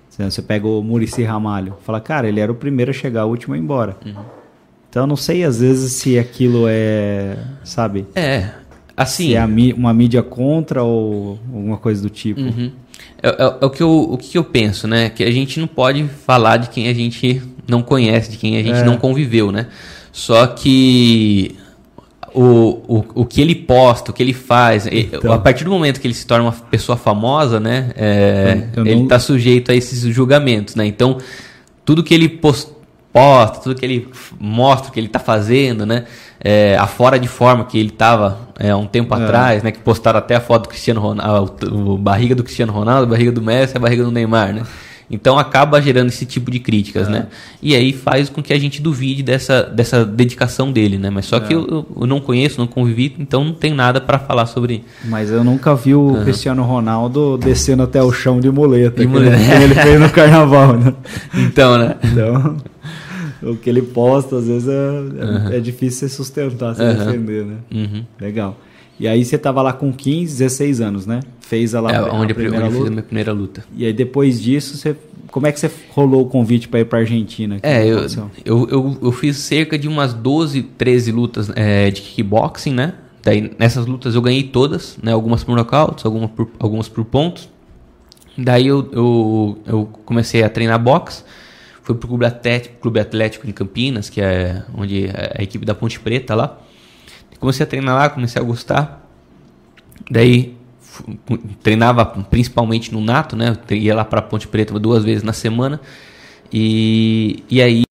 [0.09, 3.29] se você pega o Murici Ramalho, fala, cara, ele era o primeiro a chegar, o
[3.29, 3.97] último a ir embora.
[4.05, 4.13] Uhum.
[4.89, 8.49] Então eu não sei às vezes se aquilo é, sabe, É,
[8.95, 9.27] assim.
[9.29, 12.41] se é uma mídia contra ou alguma coisa do tipo.
[12.41, 12.71] Uhum.
[13.23, 15.09] É, é- é o, que eu, o que eu penso, né?
[15.09, 18.63] Que a gente não pode falar de quem a gente não conhece, de quem a
[18.63, 18.83] gente É.
[18.83, 19.67] não conviveu, né?
[20.11, 21.55] Só que
[22.33, 25.31] o, o, o que ele posta, o que ele faz, Então.
[25.33, 27.91] a partir do momento que ele se torna uma pessoa famosa, né?
[27.95, 30.85] é, eu ele não- está sujeito a esses julgamentos, né?
[30.85, 31.17] Então,
[31.83, 32.71] tudo que ele pos-
[33.11, 34.07] posta, tudo que ele
[34.39, 36.05] mostra o que ele está fazendo, né?
[36.43, 39.21] É, a fora de forma que ele estava há um tempo É.
[39.23, 39.71] atrás, né?
[39.71, 43.09] Que postaram até a foto do Cristiano Ronaldo, o, o barriga do Cristiano Ronaldo, a
[43.09, 44.63] barriga do Messi, a barriga do Neymar, né?
[45.11, 47.11] Então acaba gerando esse tipo de críticas, É.
[47.11, 47.27] né?
[47.61, 51.09] E aí faz com que a gente duvide dessa, dessa dedicação dele, né?
[51.09, 51.55] Mas só que É.
[51.57, 54.83] eu, eu- eu não conheço, não convivi, então não tenho nada para falar sobre.
[55.03, 59.07] Mas eu nunca vi o Cristiano Ronaldo descendo até o chão de muleta, De que
[59.07, 59.35] muleta.
[59.35, 60.93] ele- que ele fez no carnaval, né?
[61.35, 61.95] Então, né?
[62.03, 62.57] Então,
[63.43, 67.05] o que ele posta, às vezes, é, é- é difícil você sustentar, você Aham.
[67.05, 67.55] defender, né?
[67.71, 68.03] Uhum.
[68.19, 68.57] Legal.
[68.99, 71.21] E aí você tava lá com 15, 16 anos, né?
[71.51, 73.61] Fez a, lá, É, a onde, onde primeira eu fiz a minha primeira luta.
[73.75, 74.95] E aí depois disso, você,
[75.29, 77.59] como é que você rolou o convite para ir pra Argentina?
[77.59, 78.07] Que É, eu,
[78.45, 82.93] eu, eu, eu fiz cerca de umas 12, 13 lutas é, de kickboxing, né?
[83.21, 85.11] Daí nessas lutas eu ganhei todas, né?
[85.11, 87.49] Algumas por nocautes, algumas por, algumas por pontos.
[88.37, 91.21] Daí eu, eu, eu comecei a treinar boxe.
[91.83, 95.75] Fui pro Clube Atlético, Clube Atlético em Campinas, que é onde é a equipe da
[95.75, 96.61] Ponte Preta lá.
[97.41, 99.05] Comecei a treinar lá, comecei a gostar.
[100.09, 100.60] Daí
[101.63, 103.57] treinava principalmente no Nato, né?
[103.69, 105.79] Eu ia lá para Ponte Preta duas vezes na semana.
[106.53, 107.83] E, e aí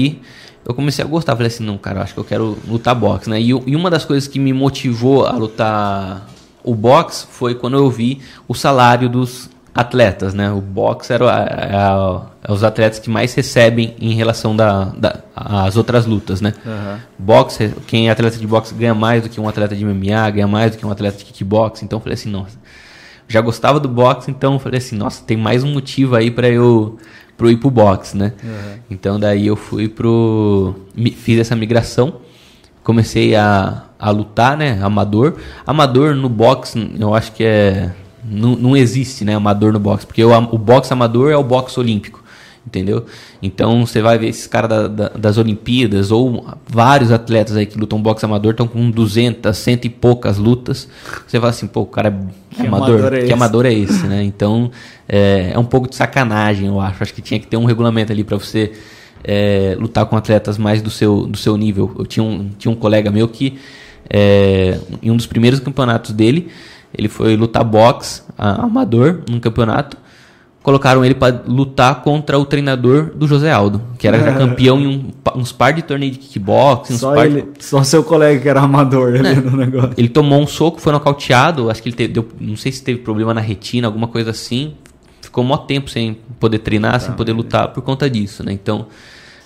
[0.66, 1.34] eu comecei a gostar.
[1.34, 3.40] Falei assim, não, cara, acho que eu quero lutar boxe, né?
[3.40, 6.28] E, e uma das coisas que me motivou a lutar
[6.62, 10.50] o boxe foi quando eu vi o salário dos atletas, né?
[10.52, 15.20] O boxe era a- a- é os atletas que mais recebem em relação da, da,
[15.34, 16.52] às outras lutas, né?
[16.66, 17.00] Aham.
[17.18, 20.48] Boxe, quem é atleta de boxe ganha mais do que um atleta de MMA, ganha
[20.48, 21.84] mais do que um atleta de kickboxing.
[21.86, 22.58] Então eu falei assim, nossa,
[23.30, 26.48] já gostava do boxe, então eu falei assim, nossa, tem mais um motivo aí para
[26.48, 26.98] eu
[27.36, 28.32] pro ir pro boxe, né?
[28.90, 30.74] Então daí eu fui pro
[31.16, 32.16] fiz essa migração,
[32.82, 35.36] comecei a, a lutar, né, amador.
[35.64, 37.92] Amador no boxe, eu acho que é
[38.24, 41.78] não, não existe, né, amador no boxe, porque o, o boxe amador é o boxe
[41.78, 42.24] olímpico.
[42.66, 43.06] Entendeu?
[43.42, 47.78] Então você vai ver esses caras da- da- das Olimpíadas ou vários atletas aí que
[47.78, 50.86] lutam boxe amador estão com 200, cento e poucas lutas.
[51.26, 53.32] Você fala assim, pô, o cara é Que amador, amador é que esse?
[53.32, 54.22] amador é esse, né?
[54.22, 54.70] Então
[55.08, 57.02] é, é um pouco de sacanagem, eu acho.
[57.02, 58.72] Acho que tinha que ter um regulamento ali para você
[59.24, 61.90] é, lutar com atletas mais do seu, do seu nível.
[61.98, 63.58] Eu tinha um, tinha um colega meu que
[64.08, 66.48] é, em um dos primeiros campeonatos dele
[66.96, 69.96] ele foi lutar boxe amador num campeonato
[70.62, 74.86] colocaram ele para lutar contra o treinador do José Aldo, que era já campeão em
[74.86, 76.98] um, uns par de torneios de kickboxing.
[76.98, 77.64] Só, par ele, de...
[77.64, 79.94] só seu colega que era amador ali no negócio.
[79.96, 83.00] Ele tomou um soco, foi nocauteado, acho que ele teve, deu, não sei se teve
[83.00, 84.74] problema na retina, alguma coisa assim.
[85.22, 88.52] Ficou um tempo sem poder treinar, tá, sem poder lutar por conta disso, né?
[88.52, 88.86] Então,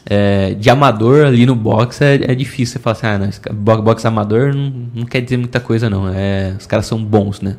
[0.07, 4.07] é, de amador ali no boxe é, é difícil você falar assim, ah, não, boxe
[4.07, 7.57] amador não, não quer dizer muita coisa não, é, os caras são bons, né?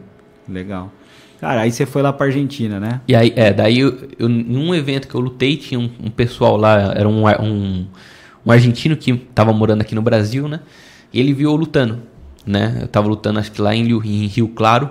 [0.47, 0.91] Legal.
[1.39, 3.01] Cara, aí você foi lá pra Argentina, né?
[3.07, 6.09] E aí, é, daí eu, eu, em um evento que eu lutei, tinha um, um
[6.09, 7.85] pessoal lá, era um, um,
[8.45, 10.61] um, argentino que tava morando aqui no Brasil, né?
[11.13, 12.01] E ele viu eu lutando,
[12.45, 12.79] né?
[12.81, 14.89] Eu tava lutando, acho que lá em Rio, em Rio Claro.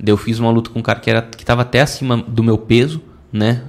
[0.00, 2.42] Daí eu fiz uma luta com um cara que, era, que tava até acima do
[2.42, 3.00] meu peso,
[3.32, 3.62] né?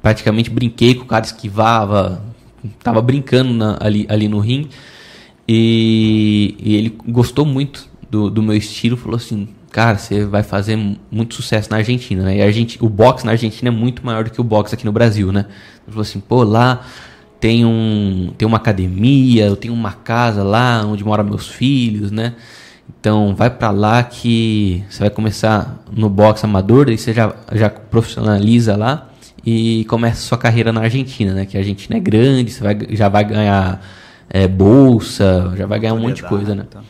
[0.00, 2.24] Praticamente brinquei com o cara, esquivava,
[2.82, 4.70] tava brincando na, ali, ali no ringue.
[5.46, 10.78] E, e ele gostou muito do, do meu estilo, falou assim: cara, você vai fazer
[11.10, 12.36] muito sucesso na Argentina, né?
[12.36, 14.84] E a Argentina, o boxe na Argentina é muito maior do que o boxe aqui
[14.84, 15.46] no Brasil, né?
[15.84, 16.84] Ele falou assim, pô, lá
[17.40, 22.34] tem, um, tem uma academia, eu tenho uma casa lá onde moram meus filhos, né?
[23.00, 27.70] Então vai para lá que você vai começar no boxe amador, e você já, já
[27.70, 29.08] profissionaliza lá
[29.44, 31.46] e começa sua carreira na Argentina, né?
[31.46, 33.82] Que a Argentina é grande, você vai, já vai ganhar
[34.28, 36.64] é, bolsa, já vai ganhar um monte de coisa, né?
[36.68, 36.82] Então.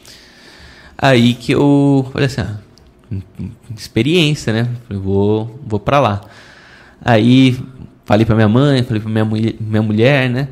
[0.98, 2.56] Aí que eu falei assim, ah,
[3.76, 4.68] experiência, né?
[4.86, 6.20] Falei, vou, vou para lá.
[7.04, 7.58] Aí
[8.04, 10.48] falei para minha mãe, falei para minha mulher, minha mulher, né?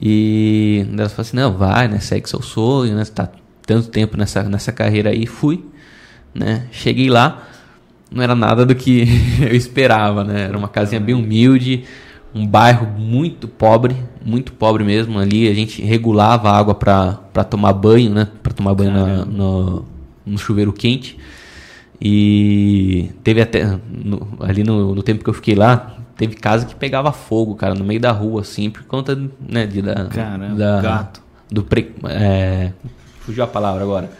[0.00, 1.98] E ela falou assim, não, vai, né?
[1.98, 3.04] Segue seu sonho, né?
[3.04, 3.28] Você tá
[3.66, 5.26] tanto tempo nessa, nessa carreira aí.
[5.26, 5.64] Fui,
[6.34, 6.66] né?
[6.70, 7.48] Cheguei lá,
[8.10, 9.06] não era nada do que
[9.40, 10.42] eu esperava, né?
[10.42, 11.84] Era uma casinha bem humilde,
[12.34, 15.18] um bairro muito pobre, muito pobre mesmo.
[15.18, 18.28] Ali a gente regulava a água para tomar banho, né?
[18.42, 19.84] Para tomar banho na, no,
[20.26, 21.18] no chuveiro quente.
[22.00, 23.78] E teve até.
[23.88, 27.74] No, ali no, no, tempo que eu fiquei lá, teve casa que pegava fogo, cara,
[27.74, 30.06] no meio da rua, assim, por conta né, de, da.
[30.06, 31.22] Caramba, da, gato.
[31.50, 32.72] Do pre, é,
[33.20, 34.10] fugiu a palavra agora.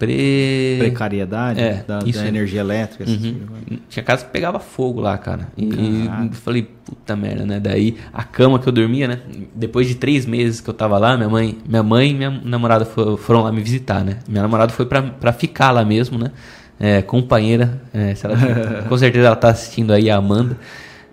[0.00, 0.76] Pre...
[0.78, 3.04] Precariedade é, da, da, energia elétrica.
[3.04, 3.78] Uhum.
[3.86, 5.48] Tinha casa que pegava fogo lá, cara.
[5.58, 7.60] E, e falei, puta merda, né?
[7.60, 9.20] Daí a cama que eu dormia, né?
[9.54, 12.86] Depois de três meses que eu tava lá, minha mãe, minha mãe e minha namorada
[12.86, 14.20] foram lá me visitar, né?
[14.26, 16.32] Minha namorada foi pra, pra ficar lá mesmo, né?
[16.80, 20.56] É, companheira, é, ela, com certeza ela está assistindo aí, a Amanda.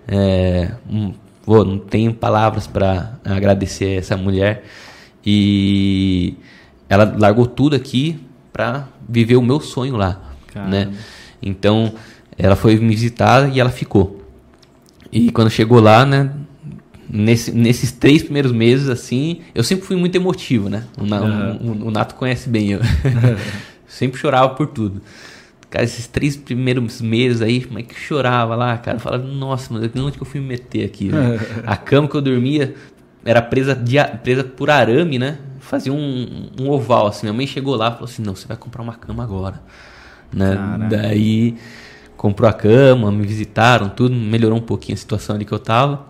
[0.08, 1.14] É, um,
[1.46, 4.64] não tenho palavras para agradecer essa mulher.
[5.26, 6.36] E
[6.88, 8.18] ela largou tudo aqui
[8.54, 10.22] para viver o meu sonho lá,
[10.56, 10.94] né?
[11.42, 11.94] Então,
[12.38, 14.24] ela foi me visitar e ela ficou.
[15.12, 16.32] E quando chegou lá, né,
[17.10, 20.84] nesse, nesses três primeiros meses, assim, eu sempre fui muito emotivo, né?
[20.98, 21.84] O, uhum.
[21.84, 22.80] o, o Nato conhece bem eu.
[23.88, 25.02] sempre chorava por tudo.
[25.70, 29.00] Cara, esses três primeiros meses aí, como é que chorava lá, cara?
[29.00, 31.10] Falava, nossa, mas onde que eu fui me meter aqui?
[31.10, 31.40] Né?
[31.68, 32.74] a cama que eu dormia
[33.26, 35.38] era presa, de, presa por arame, né?
[35.60, 37.26] Fazia um, um, oval, assim.
[37.26, 39.62] Minha mãe chegou lá e falou assim, não, você vai comprar uma cama agora.
[40.32, 40.56] Né?
[40.90, 41.58] Daí
[42.16, 46.06] comprou a cama, me visitaram, tudo, melhorou um pouquinho a situação ali que eu tava.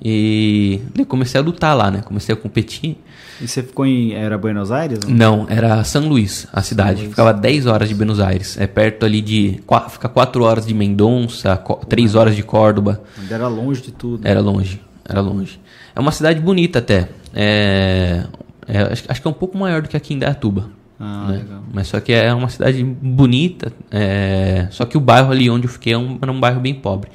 [0.00, 2.02] E comecei a lutar lá, né?
[2.02, 2.96] Comecei a competir.
[3.40, 4.12] E você ficou em.
[4.14, 5.00] Era Buenos Aires?
[5.06, 7.00] Não, não era São Luís, a cidade.
[7.00, 7.10] Luís.
[7.10, 8.56] Ficava 10 horas de Buenos Aires.
[8.58, 9.60] É perto ali de.
[9.90, 11.56] Fica 4 horas de Mendonça,
[11.88, 13.02] 3 horas de Córdoba.
[13.30, 14.26] Era longe de tudo.
[14.26, 15.60] Era longe, era longe.
[15.94, 17.08] É uma cidade bonita até.
[17.34, 18.24] É,
[18.66, 20.70] é, acho, acho, que é um pouco maior do que aqui em Dayatuba.
[20.98, 21.38] Ah, né?
[21.38, 21.62] legal.
[21.72, 23.72] Mas só que é uma cidade bonita.
[23.90, 26.60] É, só que o bairro ali onde eu fiquei era é um, era um bairro
[26.60, 27.10] bem pobre.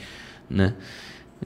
[0.49, 0.73] Né?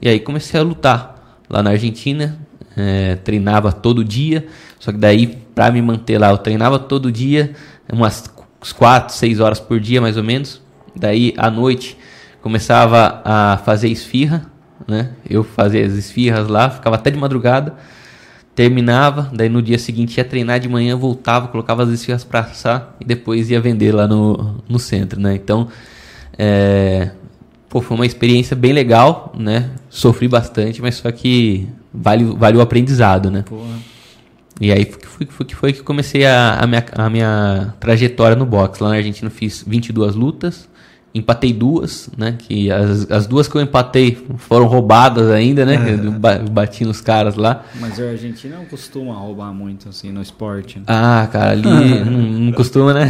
[0.00, 1.17] E aí comecei a lutar
[1.48, 2.38] lá na Argentina.
[2.76, 4.46] É, treinava todo dia.
[4.78, 7.52] Só que daí, para me manter lá, eu treinava todo dia,
[7.92, 8.30] umas
[8.76, 10.60] 4, 6 horas por dia, mais ou menos.
[10.94, 11.96] Daí, à noite,
[12.40, 14.46] começava a fazer esfirra,
[14.86, 15.10] né?
[15.28, 17.74] Eu fazia as esfirras lá, ficava até de madrugada,
[18.54, 22.96] terminava, daí no dia seguinte ia treinar de manhã, voltava, colocava as esfirras para assar
[23.00, 25.34] e depois ia vender lá no, no centro, né?
[25.34, 25.68] Então,
[26.36, 27.10] é,
[27.68, 29.70] pô, foi uma experiência bem legal, né?
[29.88, 33.42] Sofri bastante, mas só que vale, vale o aprendizado, né?
[33.42, 33.76] Porra.
[34.60, 38.82] E aí foi, foi, foi que comecei a, a, minha, a minha trajetória no boxe.
[38.82, 40.68] Lá na Argentina eu fiz 22 lutas,
[41.14, 42.34] empatei duas, né?
[42.38, 45.76] Que as, as duas que eu empatei foram roubadas ainda, né?
[45.76, 46.50] É.
[46.50, 47.64] bati nos caras lá.
[47.78, 50.80] Mas a Argentina não costuma roubar muito, assim, no esporte.
[50.80, 50.84] Né?
[50.88, 51.62] Ah, cara, ali
[52.04, 53.06] não, não, costuma, né?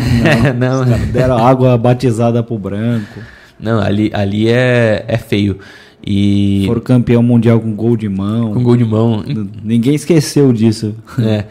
[0.53, 1.07] Não, não.
[1.13, 3.21] deram água batizada pro branco.
[3.59, 5.59] Não, ali, ali é, é feio.
[6.07, 6.65] E...
[6.67, 8.55] Foram campeão mundial com gol de mão.
[8.55, 9.25] Com gol de mão.
[9.63, 10.95] Ninguém esqueceu disso.
[11.21, 11.47] É.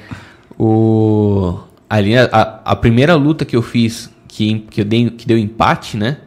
[0.60, 1.60] O...
[1.90, 5.96] Ali, a, a primeira luta que eu fiz, que, que, eu dei, que deu empate,
[5.96, 6.18] né?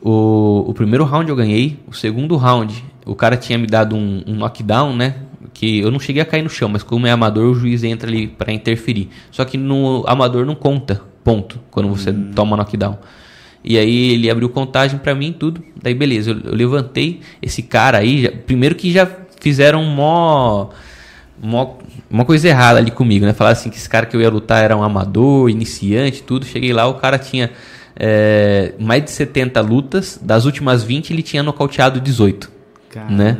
[0.00, 4.22] O, o primeiro round eu ganhei, o segundo round, o cara tinha me dado um,
[4.26, 5.16] um knockdown, né?
[5.52, 8.08] Que eu não cheguei a cair no chão, mas como é amador, o juiz entra
[8.08, 9.08] ali para interferir.
[9.30, 12.30] Só que no amador não conta, ponto, quando você hum.
[12.34, 12.98] toma knockdown.
[13.66, 15.60] E aí ele abriu contagem para mim tudo.
[15.82, 20.68] Daí beleza, eu, eu, levantei esse cara aí, já, primeiro que já fizeram mó,
[21.42, 21.74] mó
[22.08, 23.32] uma coisa errada ali comigo, né?
[23.32, 26.46] Falar assim que esse cara que eu ia lutar era um amador, iniciante, tudo.
[26.46, 27.50] Cheguei lá, o cara tinha
[27.96, 32.50] é, mais de 70 lutas, das últimas 20 ele tinha nocauteado 18,
[32.88, 33.12] Caramba.
[33.12, 33.38] né?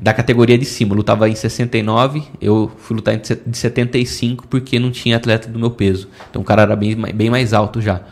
[0.00, 4.78] Da categoria de cima, eu lutava em 69, eu fui lutar em de 75 porque
[4.78, 6.08] não tinha atleta do meu peso.
[6.30, 8.02] Então o cara era bem, bem mais alto já.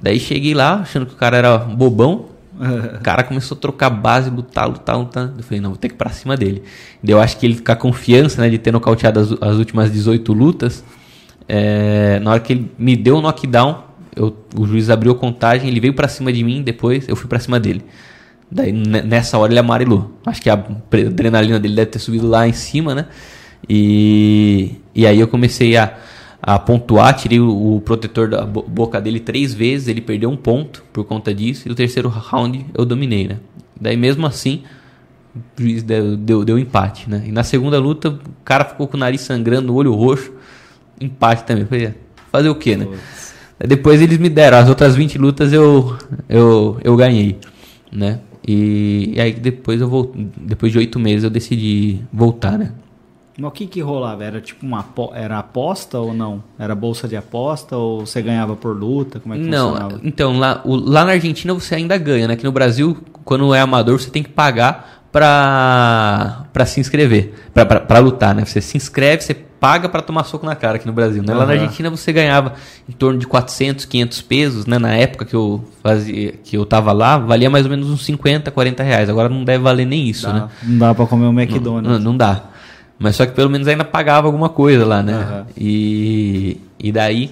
[0.00, 2.26] Daí cheguei lá, achando que o cara era bobão.
[2.58, 5.32] O cara começou a trocar base, lutar, lutar, lutar.
[5.36, 6.64] Eu falei, não, vou ter que ir pra cima dele.
[7.00, 10.32] Daí eu acho que ele ficar confiança, né, de ter nocauteado as, as últimas 18
[10.32, 10.82] lutas.
[11.46, 13.84] É, na hora que ele me deu o knockdown,
[14.16, 17.28] eu, o juiz abriu a contagem, ele veio para cima de mim, depois eu fui
[17.28, 17.84] para cima dele.
[18.50, 20.18] Daí nessa hora ele amarelou.
[20.26, 20.54] Acho que a
[21.06, 23.06] adrenalina dele deve ter subido lá em cima, né?
[23.68, 25.96] E, e aí eu comecei a,
[26.40, 30.84] a pontuar, tirei o, o protetor da boca dele três vezes, ele perdeu um ponto
[30.92, 33.38] por conta disso, e o terceiro round eu dominei, né?
[33.80, 34.62] Daí mesmo assim,
[35.34, 37.24] o juiz deu, deu, deu empate, né?
[37.26, 40.32] E na segunda luta, o cara ficou com o nariz sangrando, o olho roxo,
[41.00, 41.66] empate também.
[41.66, 41.94] Falei, é,
[42.30, 42.86] fazer o quê, né?
[43.58, 45.96] Depois eles me deram, as outras 20 lutas eu,
[46.28, 47.36] eu, eu ganhei,
[47.92, 48.20] né?
[48.46, 52.72] E, e aí depois eu vou, depois de oito meses eu decidi voltar, né?
[53.38, 54.24] Mas o que que rolava?
[54.24, 56.42] Era tipo uma era aposta ou não?
[56.58, 59.20] Era bolsa de aposta ou você ganhava por luta?
[59.20, 60.00] Como é que não, funcionava?
[60.02, 62.34] Então, lá, o, lá na Argentina você ainda ganha, né?
[62.34, 67.64] Aqui no Brasil, quando é amador, você tem que pagar pra, pra se inscrever, pra,
[67.64, 68.44] pra, pra lutar, né?
[68.44, 71.22] Você se inscreve, você paga para tomar soco na cara aqui no Brasil.
[71.22, 71.32] Né?
[71.32, 71.38] Uhum.
[71.38, 72.54] Lá na Argentina você ganhava
[72.88, 74.78] em torno de 400, 500 pesos, né?
[74.78, 78.50] Na época que eu fazia, que eu tava lá, valia mais ou menos uns 50,
[78.50, 79.08] 40 reais.
[79.08, 80.32] Agora não deve valer nem isso, dá.
[80.32, 80.48] né?
[80.62, 81.92] Não dá para comer um McDonald's.
[81.92, 82.42] Não, não, dá.
[82.98, 85.14] Mas só que pelo menos ainda pagava alguma coisa lá, né?
[85.14, 85.44] Uhum.
[85.56, 87.30] E, e daí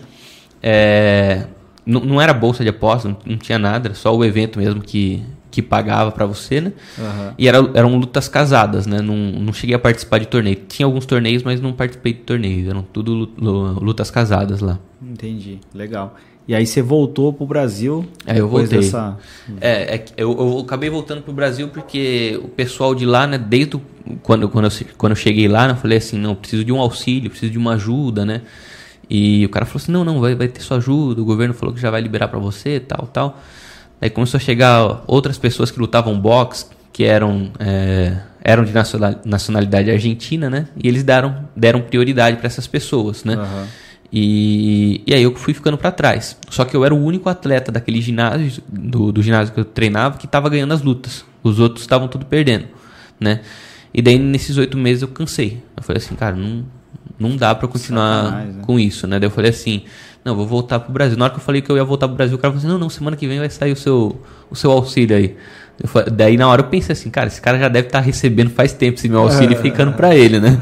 [0.62, 1.46] é,
[1.84, 4.80] não, não era bolsa de aposta, não, não tinha nada, era só o evento mesmo
[4.80, 5.24] que
[5.56, 6.72] que pagava para você, né?
[6.98, 7.32] Uhum.
[7.38, 9.00] E era, eram lutas casadas, né?
[9.00, 10.56] Não, não cheguei a participar de torneio.
[10.68, 12.68] Tinha alguns torneios, mas não participei de torneios.
[12.68, 14.78] Eram tudo lutas casadas lá.
[15.00, 16.14] Entendi, legal.
[16.48, 18.06] E aí você voltou pro Brasil?
[18.24, 18.78] É, eu voltei.
[18.78, 19.18] Dessa...
[19.60, 23.36] É, é eu, eu, acabei voltando pro Brasil porque o pessoal de lá, né?
[23.36, 23.82] Desde o,
[24.22, 26.80] quando, quando, eu, quando eu cheguei lá, né, eu falei assim, não, preciso de um
[26.80, 28.42] auxílio, preciso de uma ajuda, né?
[29.10, 31.74] E o cara falou assim, não, não, vai, vai ter sua ajuda, o governo falou
[31.74, 33.40] que já vai liberar para você, tal, tal.
[34.00, 38.72] Aí começou a chegar outras pessoas que lutavam boxe, que eram, é, eram de
[39.24, 40.68] nacionalidade argentina, né?
[40.76, 43.36] E eles deram, deram prioridade para essas pessoas, né?
[43.36, 43.66] Uhum.
[44.12, 46.36] E, e aí eu fui ficando para trás.
[46.48, 50.18] Só que eu era o único atleta daquele ginásio, do, do ginásio que eu treinava,
[50.18, 51.24] que estava ganhando as lutas.
[51.42, 52.66] Os outros estavam tudo perdendo,
[53.18, 53.40] né?
[53.92, 55.62] E daí nesses oito meses eu cansei.
[55.76, 56.64] Eu falei assim, cara, não,
[57.18, 58.62] não dá para continuar né?
[58.62, 59.18] com isso, né?
[59.18, 59.82] Daí eu falei assim,
[60.26, 61.16] não, vou voltar pro Brasil.
[61.16, 62.66] Na hora que eu falei que eu ia voltar pro Brasil, o cara falou assim:
[62.66, 65.36] não, não, semana que vem vai sair o seu, o seu auxílio aí.
[65.84, 68.50] Falei, daí na hora eu pensei assim, cara, esse cara já deve estar tá recebendo
[68.50, 70.60] faz tempo esse meu auxílio ficando para ele, né?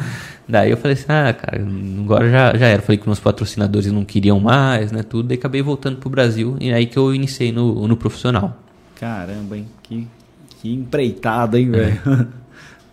[0.48, 1.62] Daí eu falei assim, ah, cara,
[1.98, 2.82] agora já, já era.
[2.82, 5.02] Falei que meus patrocinadores não queriam mais, né?
[5.02, 5.28] Tudo.
[5.28, 8.56] Daí acabei voltando pro Brasil e aí que eu iniciei no, no profissional.
[9.00, 9.66] Caramba, hein?
[9.82, 10.06] Que,
[10.60, 12.00] que empreitada, hein, velho?
[12.30, 12.44] É.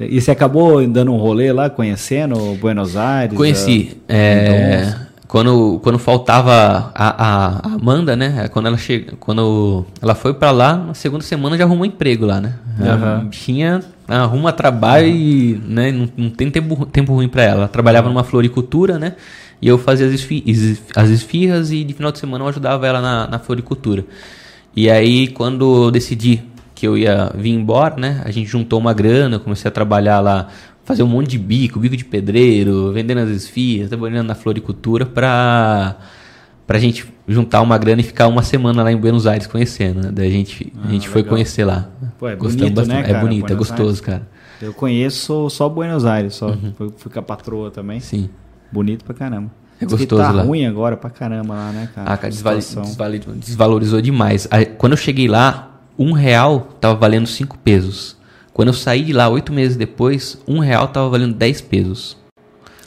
[0.03, 3.37] E você acabou dando um rolê lá, conhecendo Buenos Aires?
[3.37, 3.97] Conheci.
[4.09, 4.13] A...
[4.13, 4.95] É,
[5.31, 8.49] quando, quando faltava a, a, Amanda, né?
[8.49, 12.41] Quando ela chega, quando ela foi para lá, na segunda semana já arrumou emprego lá,
[12.41, 12.55] né?
[12.77, 13.29] Uhum.
[13.29, 15.15] Tinha arruma trabalho uhum.
[15.15, 17.59] e né, não, não tem tempo, tempo ruim para ela.
[17.59, 19.13] Ela trabalhava numa floricultura, né?
[19.61, 20.43] E eu fazia as, esfi,
[20.93, 24.03] as esfirras e de final de semana eu ajudava ela na, na floricultura.
[24.75, 26.43] E aí quando eu decidi
[26.75, 28.21] que eu ia vir embora, né?
[28.25, 30.49] A gente juntou uma grana, comecei a trabalhar lá
[30.83, 35.97] fazer um monte de bico, bico de pedreiro, vendendo as esfias, trabalhando na floricultura para
[36.65, 40.09] pra gente juntar uma grana e ficar uma semana lá em Buenos Aires conhecendo, né?
[40.11, 41.89] Daí a gente, ah, a gente foi conhecer lá.
[42.17, 42.95] Pô, é Gostamos bonito, né, bastante.
[42.95, 43.17] né, cara?
[43.17, 44.01] É bonito, Buenos é gostoso, Aires.
[44.01, 44.27] cara.
[44.61, 46.49] Eu conheço só Buenos Aires, só.
[46.49, 46.91] Uhum.
[46.95, 47.99] Fui, com a patroa também.
[47.99, 48.29] Sim.
[48.71, 49.51] Bonito pra caramba.
[49.81, 50.43] É gostoso tá lá.
[50.43, 52.13] ruim agora pra caramba lá, né, cara?
[52.13, 52.31] Ah, cara,
[53.35, 54.47] desvalorizou demais.
[54.77, 58.15] Quando eu cheguei lá, um real tava valendo cinco pesos.
[58.61, 62.15] Quando eu saí de lá oito meses depois, um real tava valendo 10 pesos.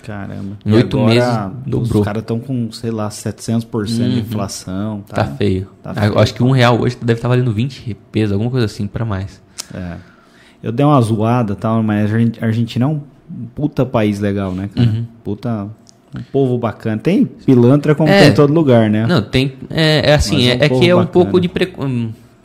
[0.05, 0.57] Caramba.
[0.65, 1.29] Em oito meses
[1.67, 2.01] dobrou.
[2.01, 3.89] Os caras estão com, sei lá, 700% uhum.
[3.89, 5.01] de inflação.
[5.01, 5.67] Tá, tá feio.
[5.83, 6.17] Tá feio.
[6.17, 9.05] acho que um real hoje deve estar tá valendo 20 pesos, alguma coisa assim, para
[9.05, 9.43] mais.
[9.75, 9.97] É.
[10.63, 12.09] Eu dei uma zoada tal, mas
[12.41, 13.01] a Argentina é um
[13.53, 14.89] puta país legal, né, cara?
[14.89, 15.05] Uhum.
[15.25, 15.67] Puta.
[16.17, 16.99] Um povo bacana.
[16.99, 19.09] Tem pilantra como é, tem em todo lugar, né?
[19.09, 19.55] Não, tem.
[19.69, 21.49] É, é assim, é, um é, é que é um pouco de.
[21.49, 21.75] Pre,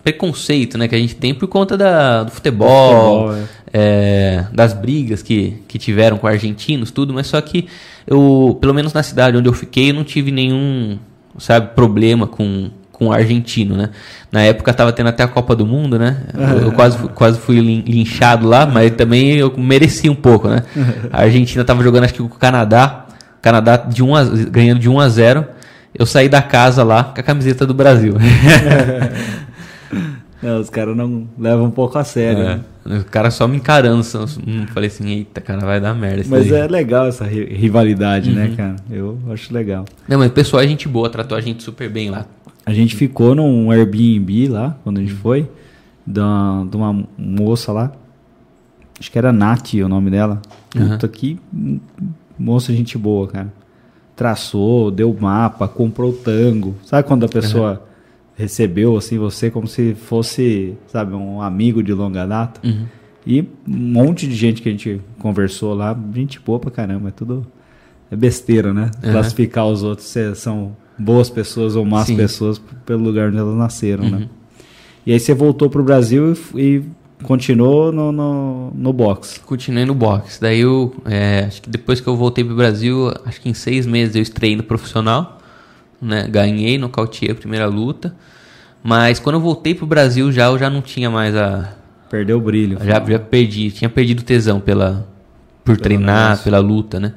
[0.03, 3.47] preconceito né, que a gente tem por conta da, do futebol, futebol é.
[3.71, 7.67] É, das brigas que, que tiveram com argentinos, tudo, mas só que
[8.07, 10.97] eu, pelo menos na cidade onde eu fiquei, eu não tive nenhum,
[11.37, 13.89] sabe, problema com, com o argentino, né?
[14.31, 16.17] Na época tava tendo até a Copa do Mundo, né?
[16.33, 20.63] Eu, eu quase, quase fui linchado lá, mas também eu mereci um pouco, né?
[21.11, 23.05] A Argentina tava jogando acho que com o Canadá,
[23.37, 25.45] o Canadá de um a, ganhando de 1 a 0.
[25.97, 28.15] Eu saí da casa lá com a camiseta do Brasil.
[30.41, 32.43] Não, os caras não levam um pouco a sério.
[32.43, 32.55] É.
[32.85, 32.99] Né?
[32.99, 34.03] O cara só me encarando.
[34.03, 34.25] Só,
[34.73, 36.23] falei assim, eita, cara, vai dar merda.
[36.27, 38.49] Mas é legal essa rivalidade, né, uhum.
[38.49, 38.75] né, cara?
[38.89, 39.85] Eu acho legal.
[40.07, 42.25] Não, mas o pessoal é gente boa, tratou a gente super bem lá.
[42.65, 45.49] A gente ficou num Airbnb lá, quando a gente foi,
[46.05, 47.91] de uma, de uma moça lá.
[48.99, 50.41] Acho que era Nath o nome dela.
[50.69, 51.11] Puta uhum.
[51.11, 51.39] que
[52.37, 53.53] moça gente boa, cara.
[54.15, 56.75] Traçou, deu mapa, comprou tango.
[56.85, 57.88] Sabe quando a pessoa uhum.
[58.39, 62.65] Recebeu assim você como se fosse, sabe, um amigo de longa data?
[62.65, 62.85] Uhum.
[63.27, 67.11] E um monte de gente que a gente conversou lá, gente boa pra caramba, é
[67.11, 67.45] tudo
[68.09, 68.89] é besteira, né?
[69.01, 72.15] Classificar os outros se são boas pessoas ou más Sim.
[72.15, 74.09] pessoas pelo lugar onde elas nasceram, né?
[74.11, 74.19] uhum.
[74.19, 74.29] né?
[75.05, 76.83] E aí você voltou pro Brasil e, e
[77.23, 79.39] continuou no, no, no boxe.
[79.41, 80.39] Continuei no boxe.
[80.39, 83.85] Daí eu, é, acho que depois que eu voltei pro Brasil, acho que em seis
[83.85, 85.38] meses eu estrei no profissional,
[86.01, 86.27] né?
[86.27, 88.15] Ganhei, nocauteei a primeira luta.
[88.83, 91.73] Mas quando eu voltei pro Brasil já, eu já não tinha mais a...
[92.09, 92.77] Perdeu o brilho.
[92.83, 95.07] Já, já perdi, tinha perdido tesão pela,
[95.63, 96.43] por pela treinar, negócio.
[96.43, 97.13] pela luta, né?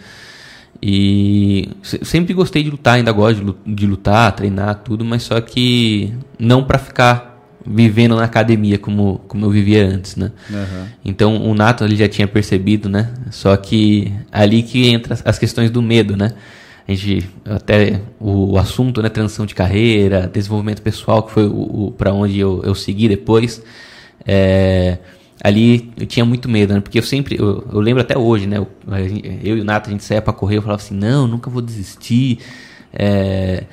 [0.83, 6.65] E sempre gostei de lutar, ainda gosto de lutar, treinar, tudo, mas só que não
[6.65, 7.33] para ficar
[7.65, 10.33] vivendo na academia como, como eu vivia antes, né?
[10.51, 10.87] Uhum.
[11.05, 13.11] Então o Nato ele já tinha percebido, né?
[13.31, 16.33] Só que ali que entra as questões do medo, né?
[16.87, 19.09] A gente até o, assunto, né?
[19.09, 23.63] Transição de carreira, desenvolvimento pessoal, que foi o, o para onde eu, eu segui depois.
[24.27, 24.99] É,
[25.43, 26.81] ali eu tinha muito medo, né?
[26.81, 28.59] Porque eu sempre, eu, eu lembro até hoje, né?
[28.59, 28.69] Eu,
[29.43, 31.63] eu, e o Nato, a gente saía pra correr, eu falava assim, não, nunca vou
[31.63, 32.39] desistir,
[32.93, 33.65] é,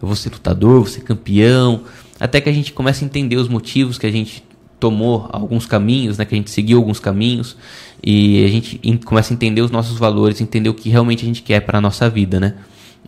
[0.00, 1.82] eu vou ser lutador, vou ser campeão.
[2.18, 4.42] Até que a gente começa a entender os motivos que a gente
[4.78, 6.24] tomou alguns caminhos, né?
[6.24, 7.56] Que a gente seguiu alguns caminhos
[8.02, 11.42] e a gente começa a entender os nossos valores, entender o que realmente a gente
[11.42, 12.54] quer para a nossa vida, né?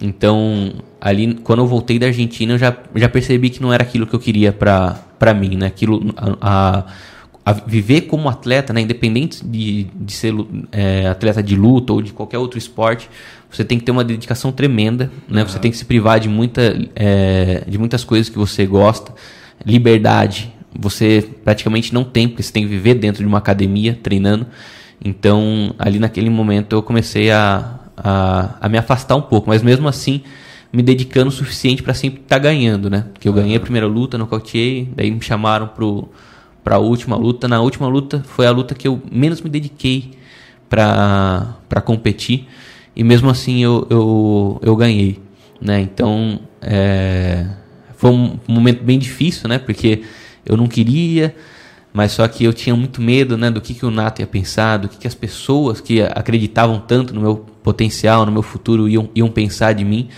[0.00, 4.06] Então, ali, quando eu voltei da Argentina, eu já, já percebi que não era aquilo
[4.06, 5.66] que eu queria para mim, né?
[5.66, 6.84] Aquilo, a, a
[7.48, 10.34] a viver como atleta, né, independente de, de ser
[10.70, 13.08] é, atleta de luta ou de qualquer outro esporte,
[13.50, 15.40] você tem que ter uma dedicação tremenda, né?
[15.40, 15.48] Uhum.
[15.48, 19.14] Você tem que se privar de, muita, é, de muitas coisas que você gosta.
[19.64, 24.46] Liberdade, você praticamente não tem, porque você tem que viver dentro de uma academia treinando.
[25.04, 29.88] Então, ali naquele momento eu comecei a, a, a me afastar um pouco, mas mesmo
[29.88, 30.22] assim
[30.72, 33.06] me dedicando o suficiente para sempre estar tá ganhando, né?
[33.12, 36.08] Porque eu ganhei a primeira luta, nocauteei, daí me chamaram pro
[36.62, 37.48] para a última luta.
[37.48, 40.10] Na última luta foi a luta que eu menos me dediquei
[40.68, 42.46] para competir
[42.94, 45.18] e mesmo assim eu, eu, eu ganhei,
[45.60, 45.80] né?
[45.80, 47.46] Então é,
[47.96, 49.58] foi um momento bem difícil, né?
[49.58, 50.02] Porque
[50.48, 51.34] eu não queria,
[51.92, 53.50] mas só que eu tinha muito medo, né?
[53.50, 57.14] Do que, que o Nato ia pensar, do que, que as pessoas que acreditavam tanto
[57.14, 60.08] no meu potencial, no meu futuro iam, iam pensar de mim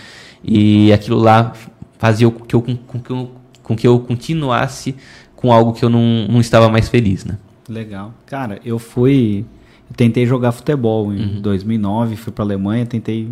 [0.43, 1.53] e aquilo lá
[1.97, 4.95] fazia com que eu, com que eu, com que eu continuasse
[5.35, 7.37] com algo que eu não, não estava mais feliz, né?
[7.67, 8.13] Legal.
[8.25, 9.45] Cara, eu fui...
[9.89, 11.41] Eu tentei jogar futebol em uhum.
[11.41, 13.29] 2009, fui para Alemanha, tentei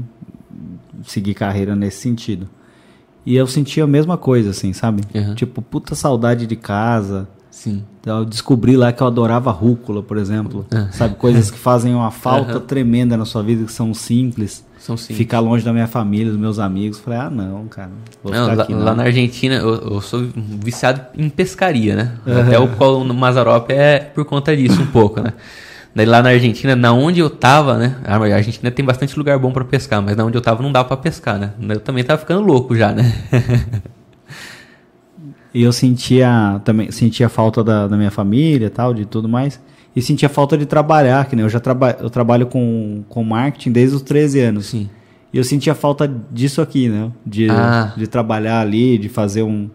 [1.04, 2.50] seguir carreira nesse sentido.
[3.30, 5.04] E eu sentia a mesma coisa, assim, sabe?
[5.14, 5.36] Uhum.
[5.36, 7.28] Tipo, puta saudade de casa.
[7.52, 7.84] Sim.
[8.02, 10.66] Então, eu descobri lá que eu adorava rúcula, por exemplo.
[10.74, 10.92] Uhum.
[10.92, 11.14] Sabe?
[11.14, 14.66] Coisas que fazem uma falta tremenda na sua vida, que são simples.
[14.80, 15.20] São simples.
[15.20, 16.98] Ficar longe da minha família, dos meus amigos.
[16.98, 17.92] Falei, ah, não, cara.
[18.24, 18.84] Não, lá, aqui, não.
[18.84, 22.14] lá, na Argentina, eu, eu, sou viciado em pescaria, né?
[22.26, 22.42] Uhum.
[22.42, 25.34] Até o qual no Mazarop é por conta disso um pouco, né?
[25.94, 27.98] Daí lá na Argentina, na onde eu tava, né?
[28.06, 30.88] A Argentina tem bastante lugar bom para pescar, mas na onde eu tava não dava
[30.88, 31.54] para pescar, né?
[31.68, 33.12] Eu também tava ficando louco já, né?
[35.54, 39.60] e eu sentia também sentia falta da, da minha família e tal, de tudo mais
[39.96, 43.72] e sentia falta de trabalhar, que nem eu já traba eu trabalho com, com marketing
[43.72, 44.66] desde os 13 anos.
[44.68, 44.90] Sim.
[45.32, 47.12] E eu sentia falta disso aqui, né?
[47.26, 47.94] De, ah.
[47.96, 49.70] de trabalhar ali, de fazer um,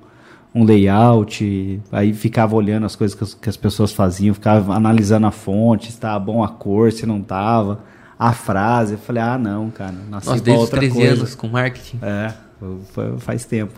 [0.55, 5.27] um layout, aí ficava olhando as coisas que as, que as pessoas faziam, ficava analisando
[5.27, 7.81] a fonte, se estava bom a cor, se não estava,
[8.17, 8.93] a frase.
[8.93, 11.13] Eu falei, ah, não, cara, nasci Nossa, desde outra 13 coisa.
[11.13, 11.99] anos com marketing.
[12.03, 12.33] É,
[13.19, 13.73] faz tempo.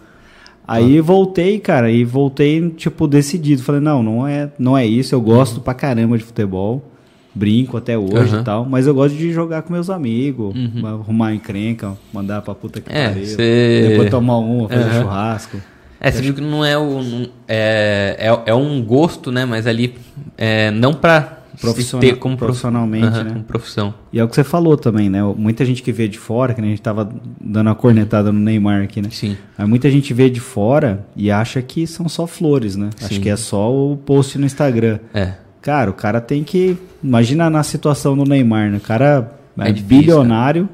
[0.69, 3.63] Aí voltei, cara, e voltei, tipo, decidido.
[3.63, 5.15] Falei, não, não é, não é isso.
[5.15, 5.63] Eu gosto uhum.
[5.63, 6.93] pra caramba de futebol.
[7.33, 8.41] Brinco até hoje uhum.
[8.41, 8.65] e tal.
[8.65, 10.87] Mas eu gosto de jogar com meus amigos, uhum.
[10.87, 13.27] arrumar encrenca, mandar pra puta que é, pariu.
[13.27, 13.89] Cê...
[13.91, 15.03] Depois tomar uma, fazer uhum.
[15.03, 15.59] churrasco.
[16.01, 17.03] É, você viu que não é o.
[17.03, 19.45] não- é, é, é um gosto, né?
[19.45, 19.95] Mas ali.
[20.37, 23.31] É, não pra Profissional- ter como prof- profissionalmente, Aham, né?
[23.31, 23.95] Como profissão.
[24.13, 25.23] E é o que você falou também, né?
[25.37, 27.09] Muita gente que vê de fora, que a gente tava
[27.41, 29.09] dando a cornetada no Neymar aqui, né?
[29.11, 29.39] Sim.
[29.57, 32.91] Mas muita gente vê de fora e acha que são só flores, né?
[33.03, 33.21] Acho Sim.
[33.23, 34.99] que é só o post no Instagram.
[35.15, 35.33] É.
[35.63, 36.77] Cara, o cara tem que.
[37.03, 38.77] Imagina na situação do Neymar, né?
[38.77, 40.69] O cara é, É difícil, bilionário,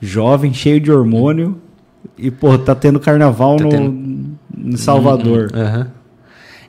[0.00, 1.58] jovem, cheio de hormônio
[2.18, 4.29] e, pô, tá tendo carnaval Tá no, tendo-
[4.64, 5.50] em Salvador.
[5.54, 5.90] Aham.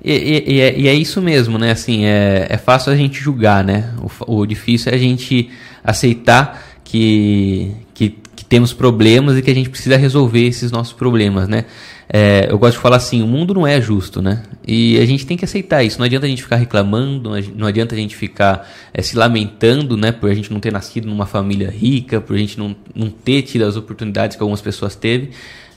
[0.03, 1.71] E, e- e é, e é isso mesmo, né?
[1.71, 3.93] Assim, é, é fácil a gente julgar, né?
[4.27, 5.49] O, o difícil é a gente
[5.83, 11.47] aceitar que, que, que temos problemas e que a gente precisa resolver esses nossos problemas,
[11.47, 11.65] né?
[12.13, 14.43] É, eu gosto de falar assim, o mundo não é justo, né?
[14.67, 15.97] E a gente tem que aceitar isso.
[15.97, 20.11] Não adianta a gente ficar reclamando, não adianta a gente ficar é, se lamentando, né?
[20.11, 23.43] Por a gente não ter nascido numa família rica, por a gente não, não ter
[23.43, 25.29] tido as oportunidades que algumas pessoas teve.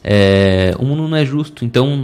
[0.06, 1.98] É, o mundo não é justo, então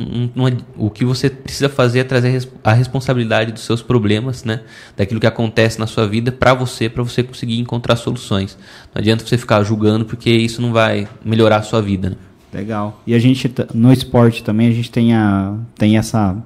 [0.47, 4.43] ad- o que você precisa fazer é trazer a res- a responsabilidade dos seus problemas,
[4.43, 4.61] né?
[4.97, 8.57] Daquilo que acontece na sua vida para você, para você conseguir encontrar soluções.
[8.95, 12.09] Não adianta você ficar julgando porque isso não vai melhorar a sua vida.
[12.11, 12.17] Né?
[12.55, 13.03] Legal.
[13.07, 16.37] E a gente, no esporte também, a gente tem, a, tem essa,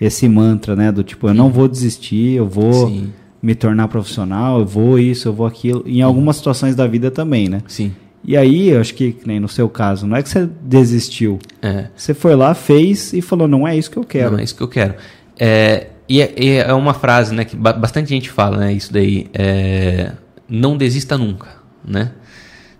[0.00, 0.90] esse mantra, né?
[0.90, 3.12] Do tipo, eu não vou desistir, eu vou Sim.
[3.40, 5.84] me tornar profissional, eu vou isso, eu vou aquilo.
[5.86, 7.62] Em algumas situações da vida também, né?
[7.68, 7.92] Sim.
[8.26, 11.38] E aí, eu acho que, que nem no seu caso, não é que você desistiu.
[11.60, 11.86] É.
[11.94, 14.32] Você foi lá, fez e falou, não é isso que eu quero.
[14.32, 14.94] Não, é isso que eu quero.
[15.38, 18.72] É, e, é, e é uma frase né, que ba- bastante gente fala, né?
[18.72, 19.26] Isso daí.
[19.34, 20.12] é,
[20.48, 21.48] não desista nunca,
[21.84, 22.12] né?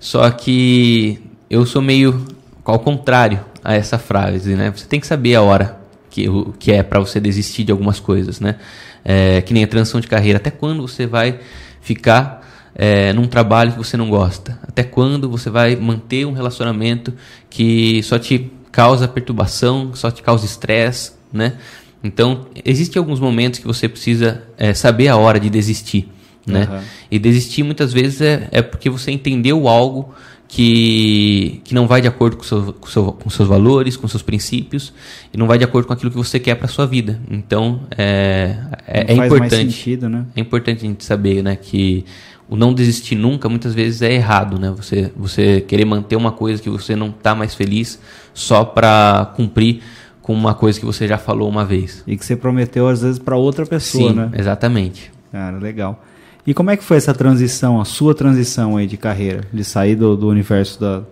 [0.00, 1.18] Só que
[1.50, 2.24] eu sou meio
[2.64, 4.70] ao contrário a essa frase, né?
[4.74, 5.78] Você tem que saber a hora
[6.10, 8.56] que, o- que é para você desistir de algumas coisas, né?
[9.04, 10.38] É, que nem a transição de carreira.
[10.38, 11.38] Até quando você vai
[11.80, 12.43] ficar
[12.74, 14.58] é, num trabalho que você não gosta?
[14.66, 17.12] Até quando você vai manter um relacionamento
[17.48, 21.54] que só te causa perturbação, só te causa estresse, né?
[22.02, 26.08] Então, existem alguns momentos que você precisa é, saber a hora de desistir,
[26.46, 26.64] né?
[26.64, 26.82] Aham.
[27.10, 30.12] E desistir muitas vezes é, é porque você entendeu algo
[30.46, 34.22] que, que não vai de acordo com, seu, com, seu, com seus valores, com seus
[34.22, 34.92] princípios,
[35.32, 37.20] e não vai de acordo com aquilo que você quer para sua vida.
[37.30, 38.54] Então, é,
[38.86, 39.72] é, é importante.
[39.72, 40.26] sentido, né?
[40.36, 42.04] É importante a gente saber, né, que
[42.48, 44.72] o não desistir nunca muitas vezes é errado, né?
[44.76, 47.98] Você você querer manter uma coisa que você não está mais feliz
[48.32, 49.82] só para cumprir
[50.20, 52.02] com uma coisa que você já falou uma vez.
[52.06, 54.30] E que você prometeu, às vezes, para outra pessoa, Sim, né?
[54.34, 55.12] exatamente.
[55.30, 56.02] Cara, legal.
[56.46, 59.42] E como é que foi essa transição, a sua transição aí de carreira?
[59.52, 61.02] De sair do, do universo da,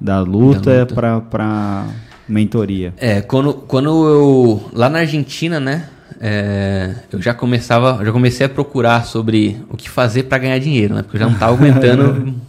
[0.00, 1.22] da luta, luta.
[1.22, 1.86] para
[2.28, 2.92] mentoria?
[2.96, 4.70] É, quando, quando eu.
[4.72, 5.88] Lá na Argentina, né?
[6.20, 10.94] É, eu já começava, já comecei a procurar sobre o que fazer para ganhar dinheiro,
[10.94, 11.02] né?
[11.02, 12.34] Porque eu já não estava aguentando.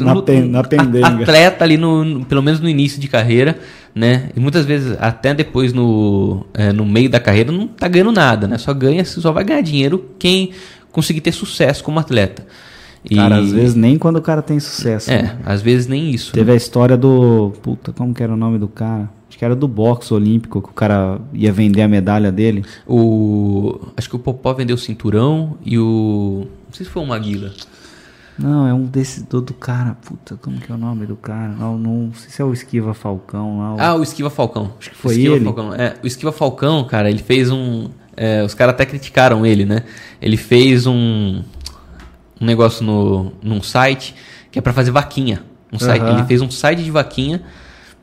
[0.00, 1.06] Na pen- na pendenga.
[1.22, 3.58] Atleta ali no, no- pelo menos no início de carreira,
[3.94, 4.30] né?
[4.36, 8.46] E muitas vezes até depois no, é, no meio da carreira não tá ganhando nada,
[8.48, 8.58] né?
[8.58, 10.50] Só ganha, só vai ganhar dinheiro quem
[10.92, 12.46] conseguir ter sucesso como atleta.
[13.08, 15.10] E- Cara, às vezes nem quando o cara tem sucesso.
[15.10, 15.36] é, né?
[15.44, 16.28] às vezes nem isso.
[16.34, 16.40] né?
[16.40, 17.52] Teve a história do.
[17.62, 19.08] Puta, como que era o nome do cara?
[19.28, 22.64] Acho que era do boxe olímpico, que o cara ia vender a medalha dele.
[22.86, 26.46] O, acho que o Popó vendeu o cinturão e o.
[26.66, 27.52] Não sei se foi o Maguila.
[28.38, 29.96] Não, é um desses do, do cara.
[30.04, 31.48] Puta, como que é o nome do cara?
[31.48, 33.74] Não, não sei se é o Esquiva Falcão lá.
[33.74, 34.72] o- Ah, o Esquiva Falcão.
[34.78, 35.44] Acho que Foi Esquiva ele?
[35.44, 35.74] Falcão.
[35.74, 37.88] É, o Esquiva Falcão, cara, ele fez um.
[38.16, 39.82] é, os caras até criticaram ele, né?
[40.20, 41.42] Ele fez um,
[42.40, 44.14] um negócio no, num site
[44.50, 45.42] que é pra fazer vaquinha.
[45.72, 46.02] Um site.
[46.04, 47.42] Ele fez um site de vaquinha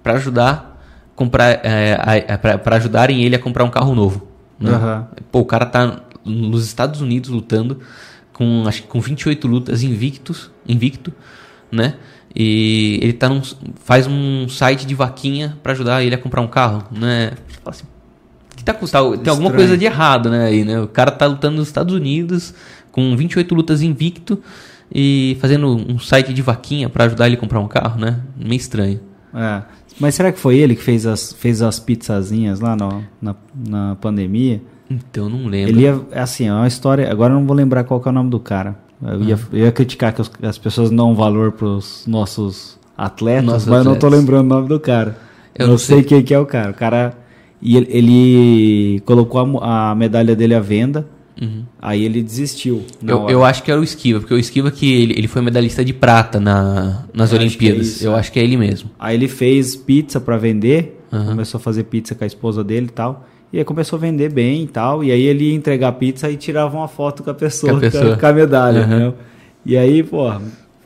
[0.01, 0.72] pra ajudar
[1.15, 1.93] comprar, é,
[2.27, 4.27] a- a- pra- pra ajudarem ele a comprar um carro novo.
[4.59, 4.71] né?
[4.71, 5.07] Aham.
[5.31, 7.79] Pô, o cara tá nos Estados Unidos lutando
[8.31, 11.11] com acho que com 28 lutas invictos, invicto,
[11.71, 11.95] né?
[12.35, 13.41] E ele tá num,
[13.83, 17.31] faz um site de vaquinha pra ajudar ele a comprar um carro, né?
[17.65, 17.83] Assim,
[18.55, 19.55] que tá custando, tem alguma Estranho.
[19.55, 20.79] coisa de errado, né, aí, né?
[20.79, 22.53] O cara tá lutando nos Estados Unidos
[22.91, 24.41] com 28 lutas invicto
[24.93, 28.19] e fazendo um site de vaquinha pra ajudar ele a comprar um carro, né?
[28.37, 28.99] Meio estranho.
[29.35, 29.61] É.
[29.99, 33.35] Mas será que foi ele que fez as, fez as pizzazinhas lá no- na,
[33.67, 34.61] na pandemia?
[34.89, 35.71] Então, não lembro.
[35.71, 37.09] Ele ia, assim, é uma história.
[37.11, 38.75] Agora eu não vou lembrar qual é o nome do cara.
[39.01, 39.47] Eu ia, Ah.
[39.51, 43.79] eu ia criticar que os- as pessoas não dão valor pros nossos atletas, Nossos mas
[43.79, 44.19] eu não tô atletas.
[44.19, 45.17] lembrando o nome do cara.
[45.55, 46.03] Eu não não sei sei.
[46.05, 46.71] quem que é o cara.
[46.71, 47.13] O cara.
[47.61, 51.07] E ele, ele colocou a, a medalha dele à venda.
[51.41, 51.63] Uhum.
[51.81, 52.83] Aí ele desistiu.
[53.05, 55.83] Eu, eu acho que era o Esquiva, porque o Esquiva que ele, ele foi medalhista
[55.83, 57.57] de prata na, nas Eu acho Olimpíadas.
[57.57, 58.19] que é isso, eu é.
[58.19, 58.89] acho que é ele mesmo.
[58.99, 61.25] Aí ele fez pizza pra vender, Aham.
[61.31, 63.27] começou a fazer pizza com a esposa dele e tal.
[63.51, 65.03] E aí começou a vender bem e tal.
[65.03, 67.77] E aí ele ia entregar a pizza e tirava uma foto com a pessoa, Com
[67.77, 68.17] a pessoa.
[68.17, 69.13] com a medalha, né?
[69.65, 70.31] E aí, pô,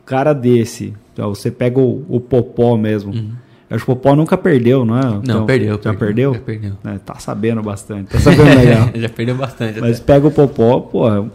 [0.06, 3.32] cara desse, então você pega o, o popó mesmo, Uhum.
[3.70, 5.02] Acho que o Popó nunca perdeu, não é?
[5.04, 5.80] Não, Então, perdeu.
[5.84, 6.34] Já perdeu?
[6.34, 6.74] Já perdeu.
[6.86, 8.10] É, tá sabendo bastante.
[8.12, 8.90] Tá sabendo legal.
[8.96, 9.80] já perdeu bastante.
[9.82, 10.14] Mas até.
[10.14, 11.30] pega o Popó, pô, é um-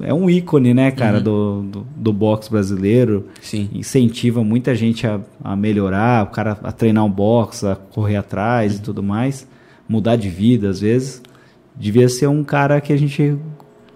[0.00, 0.94] é um ícone, né, Uhum.
[0.94, 3.26] cara, do, do, do boxe brasileiro.
[3.42, 3.68] Sim.
[3.72, 8.74] Incentiva muita gente a, a melhorar, o cara a treinar um boxe, a correr atrás
[8.74, 8.78] Uhum.
[8.78, 9.44] e tudo mais.
[9.88, 11.20] Mudar de vida, às vezes.
[11.74, 13.36] Devia ser um cara que a gente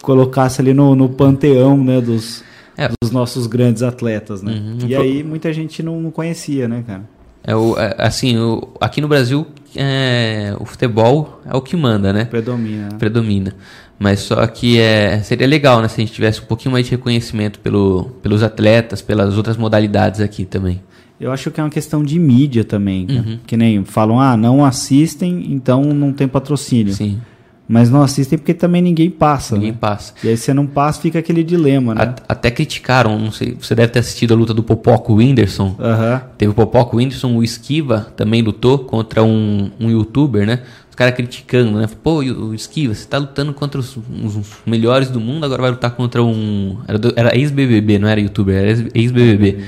[0.03, 2.43] colocasse ali no, no panteão, né, dos,
[2.77, 2.89] É.
[3.01, 4.53] dos nossos grandes atletas, né?
[4.55, 4.79] Uhum.
[4.89, 7.03] E aí muita gente não, não conhecia, né, cara?
[7.45, 12.13] É o, é, assim, o, aqui no Brasil, é, o futebol é o que manda,
[12.13, 12.25] né?
[12.25, 12.89] Predomina.
[12.89, 12.97] né?
[12.99, 13.55] predomina.
[13.99, 16.91] Mas só que é, seria legal, né, se a gente tivesse um pouquinho mais de
[16.91, 20.83] reconhecimento pelo, pelos atletas, pelas outras modalidades aqui também.
[21.21, 23.07] Eu acho que é uma questão de mídia também.
[23.07, 23.25] né?
[23.25, 23.39] Uhum.
[23.47, 26.93] Que nem falam, ah, não assistem, então não tem patrocínio.
[26.93, 27.21] Sim,
[27.69, 29.55] Mas não assistem porque também ninguém passa.
[29.55, 29.79] ninguém né?
[29.81, 30.13] passa.
[30.23, 32.03] E aí você não passa, fica aquele dilema, né?
[32.29, 35.17] A- até criticaram, não sei, você deve ter assistido a luta do Popó com o
[35.17, 35.77] Whindersson.
[35.79, 36.23] Aham.
[36.37, 40.61] Teve o Popó com o Whindersson, o Esquiva também lutou contra um, um youtuber, né?
[40.91, 41.89] Os caras criticando, né?
[42.03, 45.93] Pô, o Esquiva, você tá lutando contra os, os- melhores do mundo, agora vai lutar
[45.93, 46.77] contra um.
[46.87, 49.65] Era, era ex-BBB, não era youtuber, era ex- ex-BBB.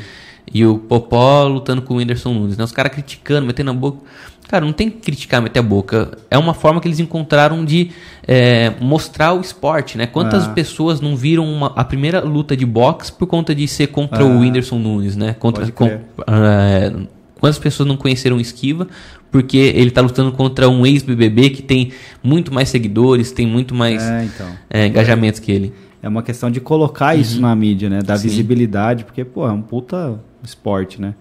[0.53, 2.65] E o Popó lutando com o Whindersson Nunes, né?
[2.65, 3.99] Os caras criticando, metendo a boca.
[4.47, 6.19] Cara, não tem que criticar, meter a boca.
[6.31, 7.91] É uma forma que eles encontraram de
[8.29, 10.07] é, mostrar o esporte, né?
[10.07, 10.51] Quantas Ah.
[10.51, 14.27] pessoas não viram uma- a primeira luta de boxe por conta de ser contra Ah.
[14.27, 15.35] o Whindersson Nunes, né?
[15.39, 16.93] Contra, com- é,
[17.41, 18.87] quantas pessoas não conheceram o Esquiva
[19.31, 21.91] porque ele tá lutando contra um ex-BBB que tem
[22.23, 24.47] muito mais seguidores, tem muito mais É, então.
[24.71, 25.73] é, engajamentos que ele.
[26.05, 28.01] É uma questão de colocar isso na mídia, né?
[28.07, 28.17] Uhum.
[28.19, 28.29] Sim.
[28.29, 31.15] visibilidade, porque, pô, é um puta esporte, né?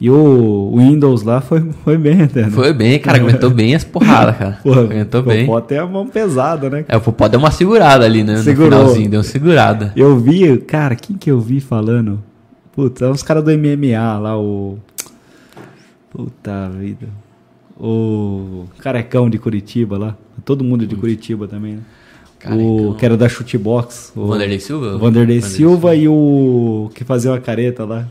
[0.00, 2.50] E o Windows lá foi, foi bem até, né?
[2.50, 4.58] Foi bem, cara, aguentou bem as porradas, cara.
[4.62, 5.44] Pô, aguentou bem.
[5.44, 6.86] Pode ter a mão pesada, né?
[6.88, 8.38] É, o Popó deu uma segurada ali, né?
[8.38, 8.70] Segurou.
[8.70, 9.92] No finalzinho, deu uma segurada.
[9.94, 12.22] Eu vi, cara, quem que eu vi falando?
[12.72, 14.78] Puta, é uns caras do MMA lá, o.
[16.08, 17.08] Puta vida.
[17.78, 20.16] O carecão de Curitiba lá.
[20.46, 21.82] Todo mundo de Curitiba também, né?
[22.48, 24.12] O que era da Chutebox.
[24.16, 24.94] O Vanderlei Silva?
[24.94, 28.06] O Vanderlei Silva e o que fazia uma careta lá.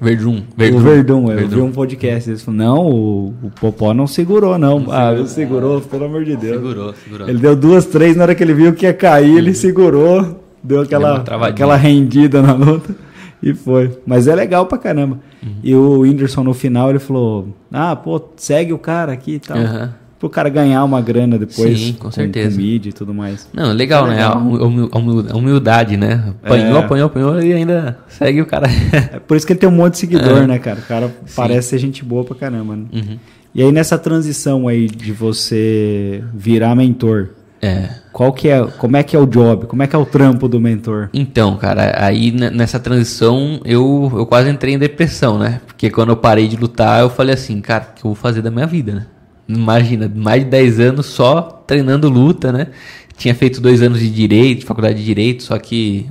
[0.00, 0.42] Verdun.
[0.56, 2.28] O Verdun, eu vi um podcast.
[2.28, 4.86] Eles falaram, não, o, o Popó não segurou, não.
[4.90, 6.56] ah, não segurou, pelo amor de Deus.
[6.56, 7.28] Segurou, segurou.
[7.28, 10.82] Ele deu duas, três, na hora que ele viu que ia cair, ele segurou, deu
[10.82, 12.94] aquela, aquela rendida na luta
[13.42, 13.98] e foi.
[14.06, 15.18] Mas é legal pra caramba.
[15.62, 19.56] E o Whindersson no final ele falou: Ah, pô, segue o cara aqui e tal.
[19.58, 19.94] Aham.
[20.24, 21.78] Pro cara ganhar uma grana depois.
[21.78, 22.56] Sim, com certeza.
[22.56, 23.46] Com mídia e tudo mais.
[23.52, 24.14] Não, legal, É né?
[24.16, 24.32] legal.
[24.32, 26.32] A humil- a humil- a humildade, né?
[26.42, 26.80] Apanhou, É.
[26.80, 28.66] apanhou, apanhou e ainda segue o cara.
[29.12, 30.46] É por isso que ele tem um monte de seguidor, É.
[30.46, 30.78] né, cara?
[30.78, 32.84] O cara parece ser gente boa pra caramba, né?
[32.90, 33.18] Uhum.
[33.54, 37.28] E aí nessa transição aí de você virar mentor,
[37.60, 37.90] É.
[38.10, 39.66] qual que é, como é que é o job?
[39.66, 41.10] Como é que é o trampo do mentor?
[41.12, 45.60] Então, cara, aí ne- nessa transição eu, eu quase entrei em depressão, né?
[45.66, 48.40] Porque quando eu parei de lutar, eu falei assim, cara, o que eu vou fazer
[48.40, 49.06] da minha vida, né?
[49.48, 52.68] Imagina, mais de 10 anos só treinando luta, né?
[53.16, 56.06] Tinha feito dois anos de direito, de faculdade de direito, só que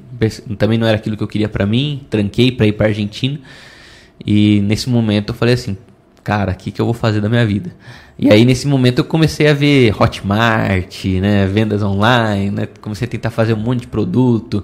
[0.58, 2.02] também não era aquilo que eu queria pra mim.
[2.10, 3.40] Tranquei pra ir pra Argentina.
[4.26, 5.78] E nesse momento eu falei assim,
[6.24, 7.76] cara, o que, que eu vou fazer da minha vida?
[8.18, 13.10] E aí nesse momento eu comecei a ver Hotmart, né, vendas online, né, comecei a
[13.12, 14.64] tentar fazer um monte de produto.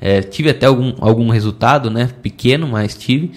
[0.00, 3.32] É, tive até algum, algum resultado, né, pequeno, mas tive.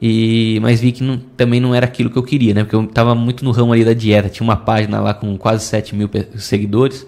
[0.00, 2.64] E, mas vi que não- também não era aquilo que eu queria, né?
[2.64, 4.28] Porque eu tava muito no ramo ali da dieta.
[4.28, 7.06] Tinha uma página lá com quase 7 mil seguidores.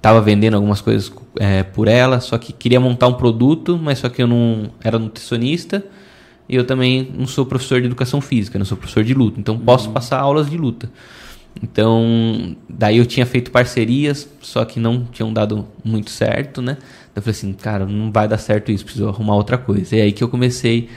[0.00, 1.10] Tava vendendo algumas coisas
[1.40, 4.98] é, por ela, só que queria montar um produto, mas só que eu não era
[4.98, 5.84] nutricionista
[6.48, 9.58] e eu também não sou professor de educação física, não sou professor de luta, então
[9.58, 10.88] posso passar aulas de luta.
[11.62, 16.78] Então, daí eu tinha feito parcerias, só que não tinham dado muito certo, né?
[17.14, 19.96] Eu falei assim, cara, não vai dar certo isso, preciso arrumar outra coisa.
[19.96, 20.88] E é aí que eu comecei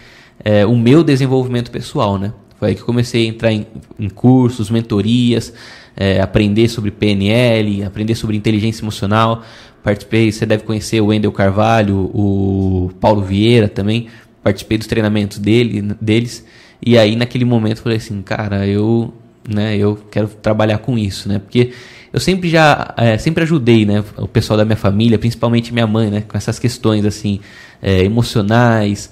[0.43, 2.33] é, o meu desenvolvimento pessoal, né?
[2.59, 3.65] Foi aí que eu comecei a entrar em,
[3.99, 5.53] em cursos, mentorias,
[5.95, 9.43] é, aprender sobre PNL, aprender sobre inteligência emocional.
[9.83, 14.07] Participei, você deve conhecer o Wendel Carvalho, o Paulo Vieira também.
[14.43, 16.45] Participei dos treinamentos dele, deles.
[16.85, 19.13] E aí, naquele momento, eu falei assim, cara, eu,
[19.47, 21.39] né, eu quero trabalhar com isso, né?
[21.39, 21.71] Porque
[22.13, 26.09] eu sempre já, é, sempre ajudei, né, o pessoal da minha família, principalmente minha mãe,
[26.09, 27.39] né, com essas questões, assim,
[27.81, 29.09] é, emocionais,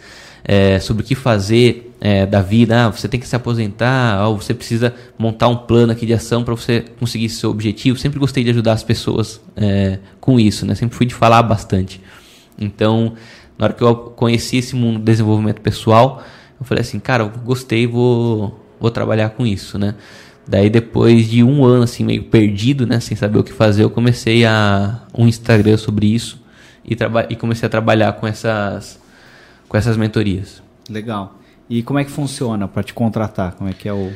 [0.52, 2.88] é, sobre o que fazer é, da vida.
[2.88, 6.44] Ah, você tem que se aposentar, ou você precisa montar um plano aqui de ação
[6.44, 8.00] para você conseguir seu objetivo.
[8.00, 10.74] Sempre gostei de ajudar as pessoas é, com isso, né?
[10.74, 12.02] Sempre fui de falar bastante.
[12.58, 13.14] Então,
[13.60, 16.24] na hora que eu conheci esse mundo do desenvolvimento pessoal,
[16.60, 19.94] eu falei assim, cara, eu gostei, vou, vou trabalhar com isso, né?
[20.48, 23.90] Daí depois de um ano assim meio perdido, né, sem saber o que fazer, eu
[23.92, 26.42] comecei a um Instagram sobre isso
[26.84, 26.98] e,
[27.30, 29.00] e comecei a trabalhar com essas
[29.70, 30.62] com essas mentorias.
[30.90, 31.40] Legal.
[31.70, 33.54] E como é que funciona para te contratar?
[33.54, 34.12] Como é que é o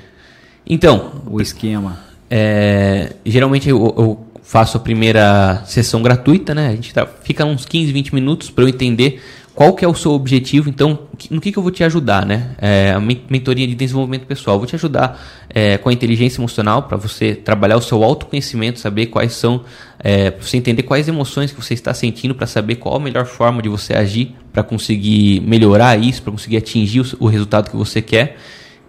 [0.67, 1.99] Então, o esquema.
[2.29, 6.69] É, geralmente eu, eu, faço a primeira sessão gratuita, né?
[6.69, 9.23] A gente tá, fica uns 15, 20 minutos para eu entender
[9.55, 12.55] qual que é o seu objetivo, então no que, que eu vou te ajudar, né?
[12.59, 16.97] É, a mentoria de desenvolvimento pessoal, vou te ajudar é, com a inteligência emocional para
[16.97, 19.63] você trabalhar o seu autoconhecimento, saber quais são,
[19.99, 23.25] é, para você entender quais emoções que você está sentindo, para saber qual a melhor
[23.25, 27.77] forma de você agir para conseguir melhorar isso, para conseguir atingir o, o resultado que
[27.77, 28.37] você quer.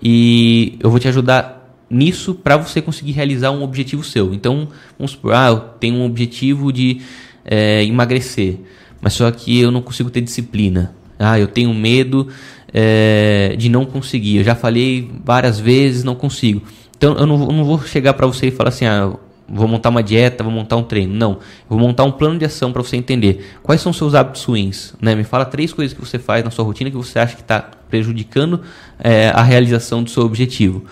[0.02, 4.32] E eu vou te ajudar nisso para você conseguir realizar um objetivo seu.
[4.32, 7.02] Então, vamos supor, ah, eu tenho um objetivo de
[7.44, 8.60] é, emagrecer
[9.04, 10.94] mas só que eu não consigo ter disciplina.
[11.18, 12.28] Ah, eu tenho medo
[12.72, 14.38] é, de não conseguir.
[14.38, 16.62] Eu já falei várias vezes, não consigo.
[16.96, 19.12] Então eu não, eu não vou chegar para você e falar assim, ah,
[19.46, 21.12] vou montar uma dieta, vou montar um treino.
[21.12, 21.38] Não, eu
[21.68, 24.94] vou montar um plano de ação para você entender quais são seus hábitos ruins.
[25.02, 25.14] Né?
[25.14, 27.60] Me fala três coisas que você faz na sua rotina que você acha que está
[27.90, 28.62] prejudicando
[28.98, 30.82] é, a realização do seu objetivo.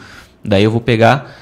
[0.45, 1.35] Daí eu vou pegar,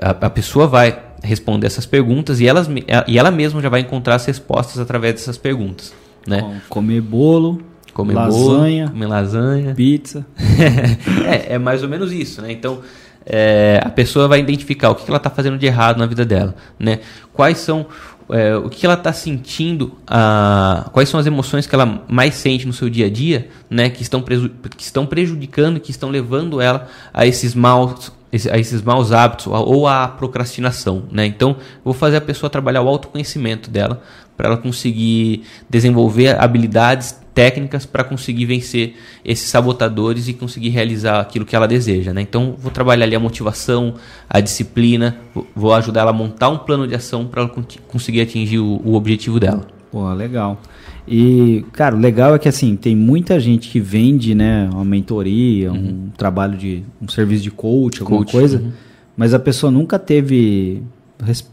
[0.00, 2.66] a, a pessoa vai responder essas perguntas e, elas,
[3.06, 5.92] e ela mesma já vai encontrar as respostas através dessas perguntas
[6.26, 6.60] né?
[6.68, 7.60] Comer bolo,
[7.92, 10.26] comer lasanha, bolo, comer lasanha, pizza.
[11.26, 12.52] é, é mais ou menos isso, né?
[12.52, 12.80] Então
[13.26, 16.54] é, a pessoa vai identificar o que ela está fazendo de errado na vida dela,
[16.78, 17.00] né?
[17.32, 17.86] Quais são
[18.30, 22.66] é, o que ela está sentindo, a, quais são as emoções que ela mais sente
[22.66, 23.88] no seu dia a dia, né?
[23.90, 28.12] Que estão, que estão prejudicando, que estão levando ela a esses maus
[28.50, 31.24] a esses maus hábitos ou a procrastinação, né?
[31.24, 34.02] Então, vou fazer a pessoa trabalhar o autoconhecimento dela
[34.36, 41.44] para ela conseguir desenvolver habilidades técnicas para conseguir vencer esses sabotadores e conseguir realizar aquilo
[41.44, 42.12] que ela deseja.
[42.12, 42.20] Né?
[42.20, 43.94] Então, vou trabalhar ali a motivação,
[44.30, 45.16] a disciplina,
[45.54, 47.52] vou ajudar ela a montar um plano de ação para ela
[47.88, 49.66] conseguir atingir o, o, objetivo dela.
[49.90, 50.60] Pô, legal.
[51.06, 55.70] E, cara, o legal é que assim, tem muita gente que vende né, uma mentoria,
[55.70, 55.78] uhum.
[55.78, 58.72] um trabalho de um serviço de coach, alguma coach, coisa, uhum.
[59.16, 60.82] mas a pessoa nunca teve.
[61.22, 61.46] Res,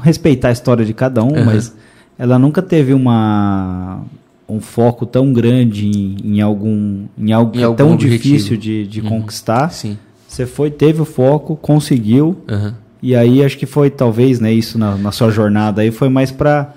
[0.00, 1.44] respeitar a história de cada um, uhum.
[1.44, 1.76] mas
[2.18, 4.02] ela nunca teve uma
[4.48, 8.22] um foco tão grande em, em algum em algo em tão objetivo.
[8.22, 9.08] difícil de, de uhum.
[9.08, 9.70] conquistar.
[9.70, 9.98] Sim.
[10.26, 12.38] Você foi, teve o foco, conseguiu.
[12.50, 12.72] Uhum.
[13.02, 16.30] E aí acho que foi talvez, né, isso na, na sua jornada aí foi mais
[16.30, 16.72] para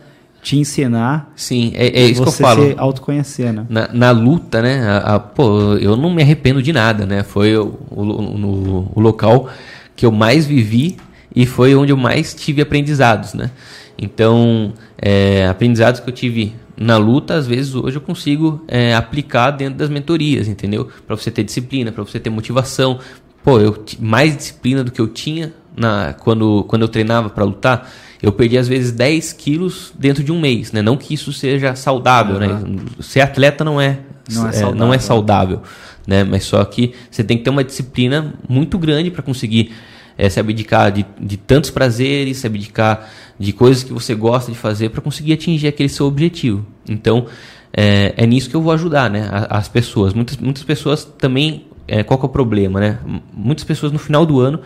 [0.46, 1.34] te ensinar.
[1.36, 2.62] Sim, é, é isso que eu falo.
[2.62, 3.66] Você autoconhecer, né?
[3.68, 4.88] Na, na luta, né?
[4.88, 7.24] A, a, pô, eu não me arrependo de nada, né?
[7.24, 9.50] Foi o, o, no, o local
[9.96, 10.98] que eu mais vivi
[11.36, 13.50] e foi onde eu mais tive aprendizados, né?
[13.98, 14.72] Então,
[15.02, 19.80] é, aprendizados que eu tive na luta, às vezes hoje eu consigo é, aplicar dentro
[19.80, 20.90] das mentorias, entendeu?
[21.08, 23.00] Para você ter disciplina, para você ter motivação.
[23.44, 27.90] Pô, eu mais disciplina do que eu tinha na, quando, quando eu treinava para lutar.
[28.22, 30.82] Eu perdi às vezes 10 quilos dentro de um mês, né?
[30.82, 32.40] Não que isso seja saudável, uhum.
[32.40, 32.80] né?
[33.00, 34.00] Ser atleta não é,
[34.32, 34.70] não é, saudável.
[34.70, 35.62] É, não é saudável,
[36.08, 36.24] né?
[36.24, 39.72] Mas só que você tem que ter uma disciplina muito grande para conseguir
[40.18, 44.58] é, se abdicar de, de tantos prazeres, se abdicar de coisas que você gosta de
[44.58, 46.66] fazer para conseguir atingir aquele seu objetivo.
[46.88, 47.28] Então,
[47.74, 50.14] é, é, nisso que eu vou ajudar né, as pessoas.
[50.14, 52.80] Muitas, muitas pessoas também, é, qual que é o problema?
[52.80, 52.98] Né?
[53.34, 54.62] Muitas pessoas no final do ano,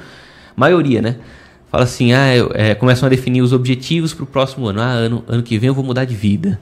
[0.56, 1.16] maioria, né?
[1.72, 4.82] Fala assim, ah, eu, é, começam a definir os objetivos para o próximo ano.
[4.82, 6.60] Ah, ano, ano que vem eu vou mudar de vida.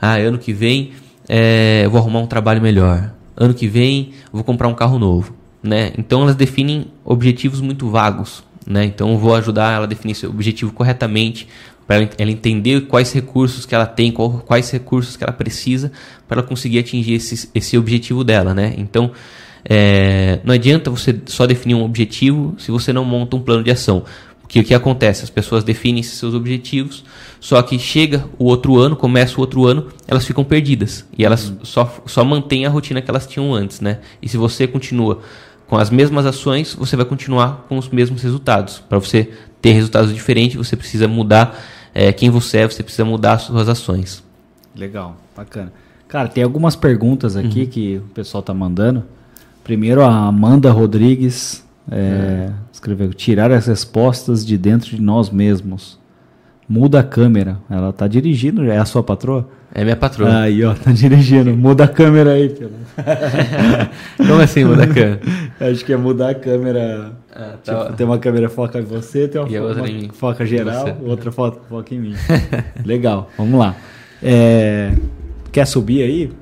[0.00, 0.92] Ah, ano que vem
[1.28, 3.12] é, eu vou arrumar um trabalho melhor.
[3.36, 5.34] Ano que vem eu vou comprar um carro novo.
[5.62, 5.92] Né?
[5.98, 8.42] Então elas definem objetivos muito vagos.
[8.66, 8.84] Né?
[8.84, 11.46] Então eu vou ajudar ela a definir seu objetivo corretamente,
[11.86, 15.92] para ela entender quais recursos que ela tem, quais recursos que ela precisa
[16.26, 18.54] para ela conseguir atingir esse, esse objetivo dela.
[18.54, 18.74] Né?
[18.76, 19.12] Então
[19.68, 23.70] é, não adianta você só definir um objetivo se você não monta um plano de
[23.70, 24.04] ação.
[24.46, 25.24] Porque o que acontece?
[25.24, 27.04] As pessoas definem seus objetivos,
[27.40, 31.04] só que chega o outro ano, começa o outro ano, elas ficam perdidas.
[31.18, 31.58] E elas uhum.
[31.64, 33.98] só, só mantêm a rotina que elas tinham antes, né?
[34.22, 35.20] E se você continua
[35.66, 38.78] com as mesmas ações, você vai continuar com os mesmos resultados.
[38.88, 41.60] Para você ter resultados diferentes, você precisa mudar
[41.92, 44.22] é, quem você é, você precisa mudar as suas ações.
[44.76, 45.72] Legal, bacana.
[46.06, 47.66] Cara, tem algumas perguntas aqui uhum.
[47.66, 49.02] que o pessoal tá mandando.
[49.64, 55.98] Primeiro, a Amanda Rodrigues é, escreveu: tirar as respostas de dentro de nós mesmos.
[56.68, 57.58] Muda a câmera.
[57.70, 59.48] Ela tá dirigindo, é a sua patroa?
[59.72, 60.40] É minha patroa.
[60.40, 61.56] Aí, ó, tá dirigindo.
[61.56, 62.72] Muda a câmera aí, filho.
[64.16, 65.20] Como assim muda a câmera?
[65.60, 67.12] Acho que é mudar a câmera.
[67.32, 67.84] Ah, tá.
[67.84, 71.60] tipo, tem uma câmera foca em você, tem uma, foca, uma foca, geral, outra foca,
[71.68, 72.14] foca em mim.
[72.84, 73.76] Legal, vamos lá.
[74.22, 74.92] É,
[75.52, 76.32] quer subir aí?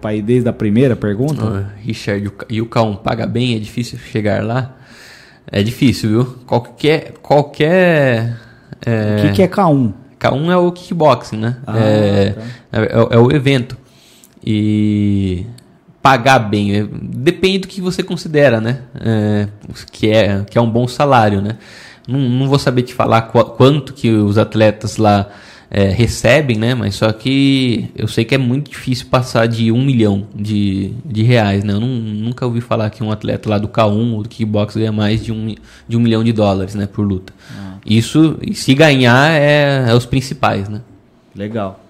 [0.00, 1.42] Para ir desde a primeira pergunta?
[1.44, 3.56] Oh, Richard, e o K1 paga bem?
[3.56, 4.76] É difícil chegar lá?
[5.46, 6.24] É difícil, viu?
[6.46, 7.14] Qualquer.
[7.22, 8.36] qualquer
[8.84, 9.16] é...
[9.18, 9.92] O que, que é K1?
[10.18, 11.56] K1 é o kickboxing, né?
[11.66, 12.42] Ah, é, tá.
[12.72, 13.76] é, é, é, o evento.
[14.44, 15.46] E
[16.00, 16.76] pagar bem.
[16.76, 18.82] É, depende do que você considera, né?
[19.00, 19.48] É,
[19.90, 21.56] que, é, que é um bom salário, né?
[22.06, 25.28] Não, não vou saber te falar qu quanto que os atletas lá
[25.74, 26.74] é, recebem, né?
[26.74, 31.22] Mas só que eu sei que é muito difícil passar de um milhão de, de
[31.22, 31.72] reais, né?
[31.72, 34.92] Eu não, nunca ouvi falar que um atleta lá do K1 ou do kickbox ganha
[34.92, 35.54] mais de um,
[35.88, 36.86] de um milhão de dólares, né?
[36.86, 37.32] Por luta.
[37.56, 37.76] Ah.
[37.86, 40.82] Isso, se ganhar, é, é os principais, né?
[41.34, 41.82] Legal.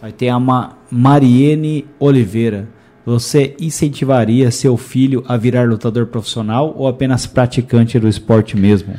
[0.00, 2.68] Aí tem a Ma Mariene Oliveira.
[3.04, 8.94] Você incentivaria seu filho a virar lutador profissional ou apenas praticante do esporte mesmo?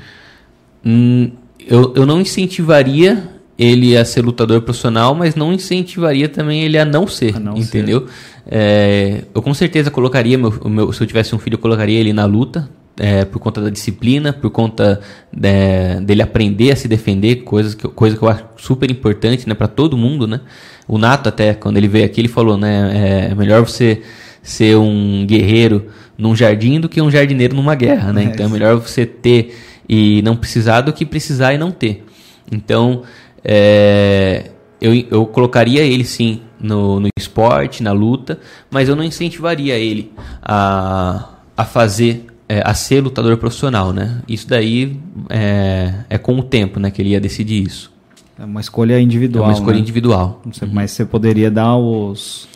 [0.86, 1.32] Hum,
[1.66, 6.86] eu, eu não incentivaria ele a ser lutador profissional, mas não incentivaria também ele a
[6.86, 8.02] não ser, a não entendeu?
[8.02, 8.14] Ser.
[8.50, 12.14] É, eu com certeza colocaria, meu, meu, se eu tivesse um filho, eu colocaria ele
[12.14, 15.00] na luta, é, por conta da disciplina, por conta
[15.42, 19.56] é, dele aprender a se defender, coisas que, coisa que eu acho super importante né,
[19.56, 20.42] para todo mundo, né?
[20.88, 23.30] O Nato até, quando ele veio aqui, ele falou, né?
[23.32, 24.02] É melhor você
[24.42, 25.88] ser um guerreiro
[26.18, 28.24] num jardim do que um jardineiro numa guerra, né?
[28.24, 29.56] É, então é melhor você ter
[29.88, 32.06] e não precisar do que precisar e não ter.
[32.52, 33.04] Então,
[33.50, 38.40] é, eu, eu colocaria ele sim no, no esporte, na luta,
[38.70, 44.22] mas eu não incentivaria ele a, a fazer é, a ser lutador profissional, né?
[44.28, 46.92] Isso daí é, é com o tempo, né?
[46.92, 47.92] Que ele ia decidir isso.
[48.38, 49.46] É uma escolha individual.
[49.46, 49.82] É uma escolha né?
[49.82, 50.42] individual.
[50.46, 50.72] Você, uhum.
[50.74, 52.48] Mas você poderia dar os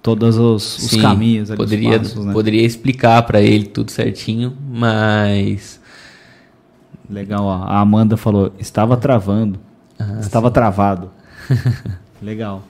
[0.00, 2.32] todos os, os Sim, caminhos, ali, poderia passos, né?
[2.34, 5.80] poderia explicar para ele tudo certinho, mas
[7.08, 7.44] legal.
[7.44, 7.64] Ó.
[7.64, 9.58] A Amanda falou estava travando,
[9.98, 10.54] ah, estava sim.
[10.54, 11.10] travado.
[12.22, 12.62] legal.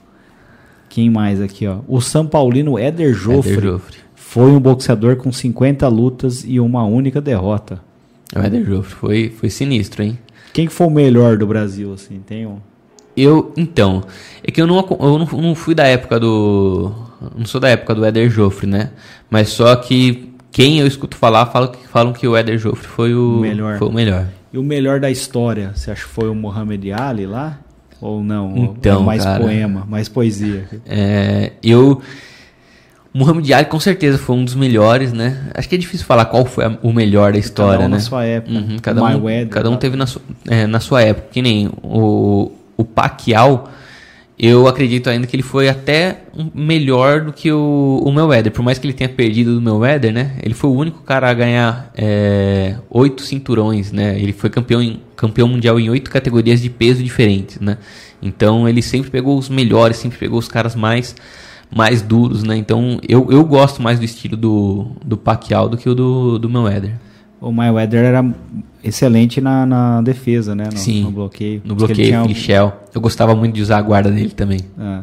[0.89, 1.79] Quem mais aqui, ó?
[1.89, 3.99] O São Paulino Éder Joffre, Éder Joffre.
[4.15, 7.81] foi um boxeador com 50 lutas e uma única derrota.
[8.35, 10.19] O Éder Joffre foi, foi sinistro, hein?
[10.53, 12.21] Quem foi o melhor do Brasil, assim?
[12.25, 12.59] Tem um...
[13.17, 14.05] Eu, então,
[14.43, 16.93] é que eu não, eu não, não fui da época do...
[17.37, 18.91] Não sou da época do Éder Joffre, né?
[19.31, 23.15] Mas só que quem eu escuto falar falam que, falam que o Éder Joffre foi
[23.15, 23.79] o, melhor.
[23.79, 24.29] foi o melhor.
[24.55, 27.59] E o melhor da história, você acha que foi o Muhammad Ali lá?
[28.01, 28.57] Ou não?
[28.57, 30.69] Então, Ou mais cara, poema, mais poesia?
[30.87, 32.01] É, eu
[33.13, 35.51] Muhammad Ali com certeza foi um dos melhores, né?
[35.55, 37.97] Acho que é difícil falar qual foi a, o melhor da história, cada um né?
[37.97, 38.57] na sua época.
[38.57, 41.27] Uhum, cada, um, Weather, cada um teve na, su, é, na sua época.
[41.33, 43.69] Que nem o, o Pacquiao,
[44.39, 48.51] eu acredito ainda que ele foi até melhor do que o, o Mayweather.
[48.51, 50.37] Por mais que ele tenha perdido do Mayweather, né?
[50.43, 54.19] Ele foi o único cara a ganhar é, oito cinturões, né?
[54.19, 57.79] Ele foi campeão, em, campeão mundial em oito categorias de peso diferentes, né?
[58.21, 61.15] Então ele sempre pegou os melhores, sempre pegou os caras mais
[61.75, 62.57] mais duros, né?
[62.57, 66.51] Então eu, eu gosto mais do estilo do, do Pacquiao do que o do, do
[66.51, 66.95] Mayweather.
[67.45, 68.25] O Mayweather era
[68.83, 70.65] excelente na, na defesa, né?
[70.73, 71.61] No, Sim, no bloqueio.
[71.63, 72.73] No bloqueio, Michel.
[72.95, 74.61] Eu gostava muito de usar a guarda dele também.
[74.79, 75.01] É.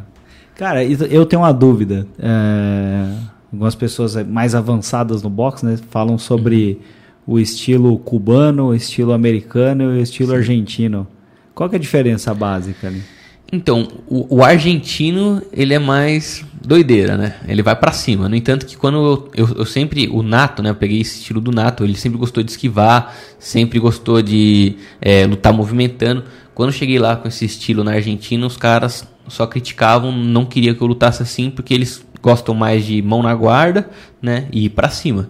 [0.55, 2.07] Cara, eu tenho uma dúvida.
[2.17, 3.05] É,
[3.53, 6.79] algumas pessoas mais avançadas no boxe né, falam sobre
[7.27, 7.35] uhum.
[7.35, 10.37] o estilo cubano, o estilo americano e o estilo Sim.
[10.37, 11.07] argentino.
[11.53, 13.03] Qual que é a diferença básica ali?
[13.51, 17.35] Então, o, o, argentino, ele é mais doideira, né?
[17.47, 18.29] Ele vai para cima.
[18.29, 20.07] No entanto, que quando eu, eu, eu, sempre.
[20.09, 20.69] O Nato, né?
[20.69, 21.83] Eu peguei esse estilo do Nato.
[21.83, 26.23] Ele sempre gostou de esquivar, sempre gostou de é, lutar movimentando.
[26.53, 30.75] Quando eu cheguei lá com esse estilo na Argentina, os caras só criticavam, não queriam
[30.75, 33.89] que eu lutasse assim, porque eles gostam mais de mão na guarda,
[34.21, 34.47] né?
[34.51, 35.29] E ir pra cima.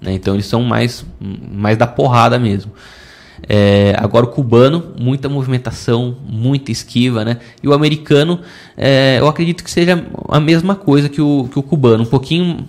[0.00, 0.12] Né?
[0.14, 2.72] Então, eles são mais, mais da porrada mesmo.
[3.48, 7.38] É, agora o cubano, muita movimentação, muita esquiva, né?
[7.62, 8.40] E o americano,
[8.76, 12.64] é, eu acredito que seja a mesma coisa que o, que o cubano, um pouquinho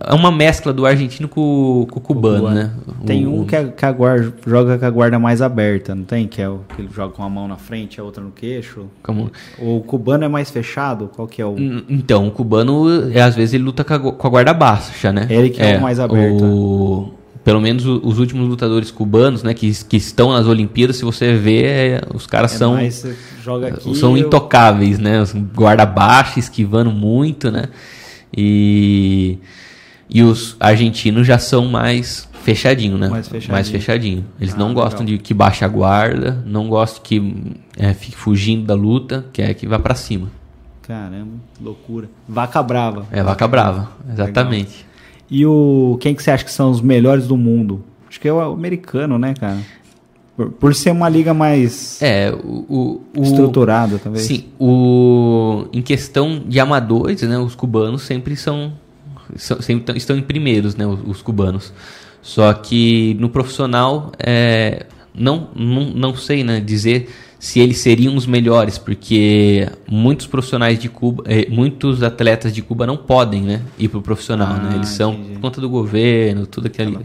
[0.00, 2.70] é uma mescla do argentino com, com o cubano, o né?
[3.04, 6.04] Tem o, um que, a, que a guarda, joga com a guarda mais aberta, não
[6.04, 6.28] tem?
[6.28, 8.86] Que é o que ele joga com a mão na frente, a outra no queixo.
[9.02, 9.30] Como?
[9.58, 11.10] O cubano é mais fechado?
[11.14, 11.56] Qual que é o.
[11.88, 15.26] Então, o cubano, é, às vezes, ele luta com a, com a guarda baixa, né?
[15.28, 16.44] Ele que é, é o mais aberto.
[16.44, 21.34] O pelo menos os últimos lutadores cubanos, né, que, que estão nas Olimpíadas, se você
[21.34, 24.26] vê, é, os caras é são mais, aqui, são eu...
[24.26, 25.24] intocáveis, né,
[25.54, 27.64] guarda baixo, esquivando muito, né,
[28.36, 29.38] e
[30.10, 33.52] e os argentinos já são mais fechadinho, né, mais fechadinho.
[33.52, 34.24] Mais fechadinho.
[34.40, 35.18] Eles ah, não gostam legal.
[35.18, 39.66] de que baixe a guarda, não gostam que é, fique fugindo da luta, quer que
[39.66, 40.30] vá para cima.
[40.82, 42.08] Caramba, loucura.
[42.26, 43.06] Vaca brava.
[43.12, 44.70] É vaca brava, exatamente.
[44.70, 44.87] Legal.
[45.30, 47.84] E o quem que você acha que são os melhores do mundo?
[48.08, 49.58] Acho que é o americano, né, cara?
[50.36, 54.24] Por, por ser uma liga mais é, o, o, estruturada, talvez.
[54.24, 58.72] Sim, o, em questão de amadores, né, os cubanos sempre são,
[59.36, 61.72] são sempre estão em primeiros, né, os, os cubanos.
[62.22, 67.08] Só que no profissional, é, não, não, não sei né, dizer
[67.38, 72.86] se eles seriam os melhores, porque muitos profissionais de Cuba, eh, muitos atletas de Cuba
[72.86, 74.70] não podem, né, ir pro profissional, né?
[74.72, 75.32] Ah, Eles são entendi.
[75.34, 76.98] por conta do governo, tudo aquele,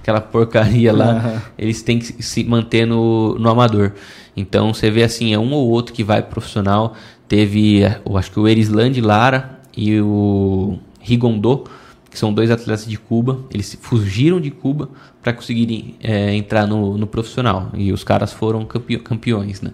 [0.00, 3.92] aquela porcaria lá, eles têm que se manter no, no amador.
[4.36, 6.94] Então você vê assim, é um ou outro que vai pro profissional.
[7.26, 11.64] Teve, eh, eu acho que o Erisland Lara e o Rigondo,
[12.10, 14.88] que são dois atletas de Cuba, eles fugiram de Cuba
[15.22, 17.70] para conseguirem eh, entrar no, no profissional.
[17.74, 19.70] E os caras foram campe- campeões, né?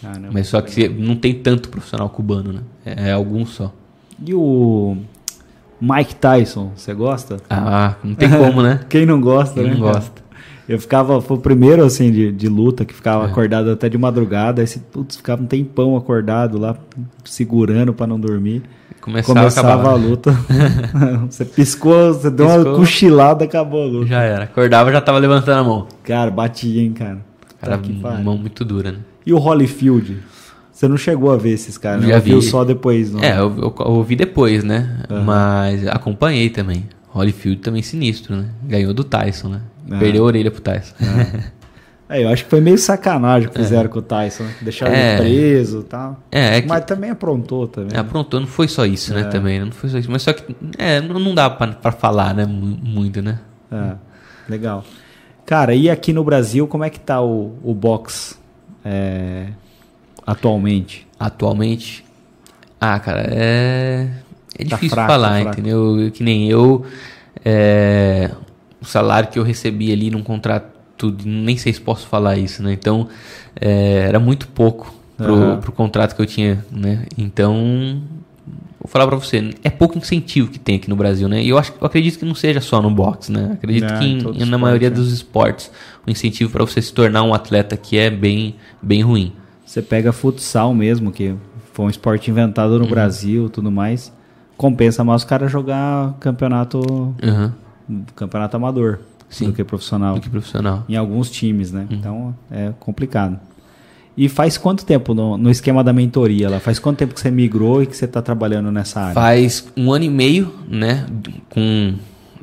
[0.00, 0.28] Caramba.
[0.32, 2.60] Mas só que não tem tanto profissional cubano, né?
[2.84, 3.72] É, é alguns só.
[4.24, 4.96] E o
[5.80, 7.38] Mike Tyson, você gosta?
[7.48, 8.80] Ah, não tem como, né?
[8.90, 9.70] Quem não gosta, Quem né?
[9.74, 10.22] não gosta.
[10.68, 13.30] Eu ficava, foi o primeiro assim de, de luta que ficava É.
[13.30, 14.60] acordado até de madrugada.
[14.60, 16.76] Aí putz, ficava um tempão acordado lá,
[17.24, 18.62] segurando pra não dormir.
[19.00, 19.90] Começava, Começava acabava.
[19.92, 20.32] a luta.
[21.30, 24.06] você piscou, você deu uma cochilada, acabou a luta.
[24.08, 24.44] Já era.
[24.44, 25.86] Acordava, já tava levantando a mão.
[26.04, 27.18] Cara, batia, hein, cara.
[27.60, 28.98] Cara, Tá mão muito dura, né?
[29.24, 30.18] E o Holyfield?
[30.70, 32.08] Você não chegou a ver esses caras, né?
[32.08, 32.46] Já Viu vi.
[32.46, 33.20] só depois, não?
[33.20, 35.00] É, eu, eu- eu ouvi depois, né?
[35.24, 36.84] Mas acompanhei também.
[37.10, 38.46] Holyfield também sinistro, né?
[38.64, 39.60] Ganhou do Tyson, né?
[39.90, 39.98] Ah.
[39.98, 40.94] Perdeu a orelha pro Tyson.
[42.10, 44.54] É, eu acho que foi meio sacanagem que fizeram com o Tyson, né?
[44.62, 45.14] Deixaram É.
[45.14, 46.22] ele preso e tal.
[46.32, 47.94] É, é Mas também aprontou também.
[47.94, 49.22] é, aprontou, não foi só isso, né?
[49.22, 49.24] É.
[49.24, 49.64] Também, né?
[49.66, 50.10] não foi só isso.
[50.10, 52.46] Mas só que, é, não, dá pra, pra falar, né?
[52.46, 53.38] mu- Muito, né?
[53.70, 53.92] É,
[54.48, 54.84] legal.
[55.44, 58.38] Cara, e aqui no Brasil, como é que tá o, o box
[58.84, 59.48] é,
[60.26, 61.06] atualmente?
[61.20, 62.04] Atualmente,
[62.80, 64.08] ah, cara, é.
[64.56, 66.10] É Tá difícil fraco, falar, tá entendeu?
[66.12, 66.84] Que nem eu.
[67.44, 68.30] é,
[68.80, 72.72] o salário que eu recebi ali num contrato, nem sei se posso falar isso, né?
[72.72, 73.08] Então,
[73.60, 75.56] é, era muito pouco pro, Aham.
[75.60, 77.04] pro contrato que eu tinha, né?
[77.16, 78.00] Então,
[78.80, 81.42] vou falar pra você, é pouco incentivo que tem aqui no Brasil, né?
[81.42, 83.50] E eu, acho, eu acredito que não seja só no boxe, né?
[83.54, 84.96] Acredito É, que em na esporte, maioria né?
[84.96, 85.70] dos esportes,
[86.06, 89.32] o incentivo para você se tornar um atleta que é bem, bem ruim.
[89.66, 91.34] Você pega futsal mesmo, que
[91.72, 92.78] foi um esporte inventado Uhum.
[92.80, 94.12] no Brasil e tudo mais.
[94.58, 97.54] Compensa mais os caras jogar campeonato, Aham.
[98.14, 98.98] campeonato amador
[99.30, 99.46] Sim.
[99.46, 100.16] do que profissional.
[100.16, 100.84] Do que profissional.
[100.88, 101.78] Em alguns times, Uhum.
[101.78, 101.86] né?
[101.90, 103.38] Então é complicado.
[104.16, 106.58] E faz quanto tempo no, no esquema da mentoria lá?
[106.58, 109.14] Faz quanto tempo que você migrou e que você está trabalhando nessa área?
[109.14, 111.06] Faz um ano e meio, né?
[111.48, 111.94] Com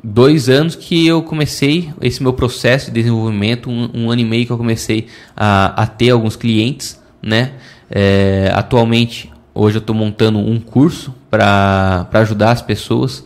[0.02, 4.46] dois anos que eu comecei esse meu processo de desenvolvimento, um, um ano e meio
[4.46, 5.06] que eu comecei
[5.36, 7.52] a, a ter alguns clientes, né?
[7.90, 13.24] É, atualmente, hoje eu estou montando um curso para ajudar as pessoas,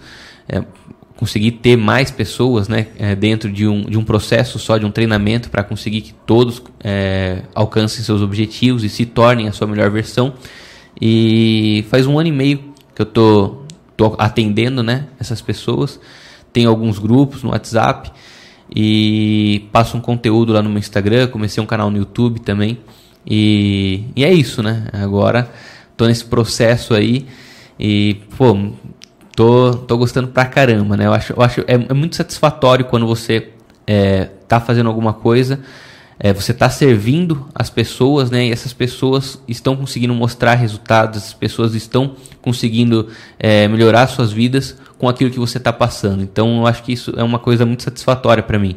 [0.48, 0.62] é,
[1.16, 2.86] conseguir ter mais pessoas, né?
[2.98, 6.62] é, dentro de um, de um processo só, de um treinamento, para conseguir que todos
[6.82, 10.32] é, alcancem seus objetivos e se tornem a sua melhor versão.
[11.00, 12.58] E faz um ano e meio
[12.94, 13.62] que eu tô,
[13.96, 16.00] tô atendendo, né, essas pessoas.
[16.52, 18.10] Tem alguns grupos no WhatsApp
[18.74, 22.78] e passo um conteúdo lá no meu Instagram, comecei um canal no YouTube também.
[23.26, 24.86] E, e é isso, né?
[24.92, 25.50] Agora
[26.00, 27.26] tô nesse processo aí
[27.78, 28.56] e, pô,
[29.36, 31.06] tô, tô gostando pra caramba, né?
[31.06, 33.50] Eu acho, eu acho é, é muito satisfatório quando você
[33.86, 35.60] é, tá fazendo alguma coisa,
[36.18, 38.46] é, você tá servindo as pessoas, né?
[38.46, 44.78] E essas pessoas estão conseguindo mostrar resultados, as pessoas estão conseguindo é, melhorar suas vidas
[44.96, 46.22] com aquilo que você está passando.
[46.22, 48.74] Então, eu acho que isso é uma coisa muito satisfatória para mim.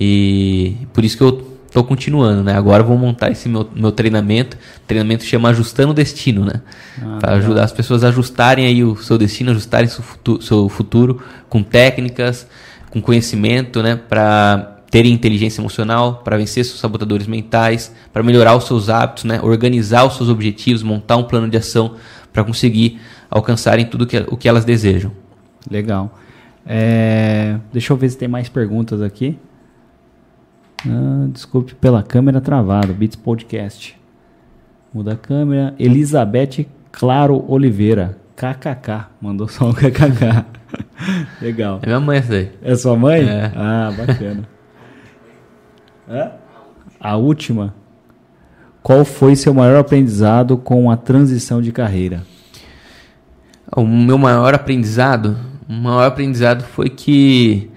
[0.00, 2.54] E por isso que eu tô continuando, né?
[2.54, 4.56] Agora vou montar esse meu, meu treinamento.
[4.56, 6.60] O treinamento chama Ajustando o Destino, né?
[7.00, 10.68] Ah, para ajudar as pessoas a ajustarem aí o seu destino, ajustarem seu futuro, seu
[10.68, 12.46] futuro com técnicas,
[12.90, 13.96] com conhecimento, né?
[13.96, 19.40] Para terem inteligência emocional, para vencer seus sabotadores mentais, para melhorar os seus hábitos, né?
[19.42, 21.94] Organizar os seus objetivos, montar um plano de ação
[22.30, 23.00] para conseguir
[23.30, 25.10] alcançarem tudo que, o que elas desejam.
[25.70, 26.18] Legal.
[26.66, 29.38] É, deixa eu ver se tem mais perguntas aqui.
[30.86, 32.92] Ah, desculpe pela câmera travada.
[32.92, 33.98] Beats Podcast.
[34.92, 35.74] Muda a câmera.
[35.78, 38.18] Elizabeth Claro Oliveira.
[38.36, 39.06] KKK.
[39.20, 40.44] Mandou só um KKK.
[41.40, 41.80] Legal.
[41.82, 42.50] É minha mãe essa daí.
[42.62, 43.28] É sua mãe?
[43.28, 43.52] É.
[43.54, 44.48] Ah, bacana.
[46.08, 46.32] Hã?
[47.00, 47.74] A última.
[48.82, 52.24] Qual foi seu maior aprendizado com a transição de carreira?
[53.74, 55.36] O meu maior aprendizado,
[55.68, 57.70] o maior aprendizado foi que,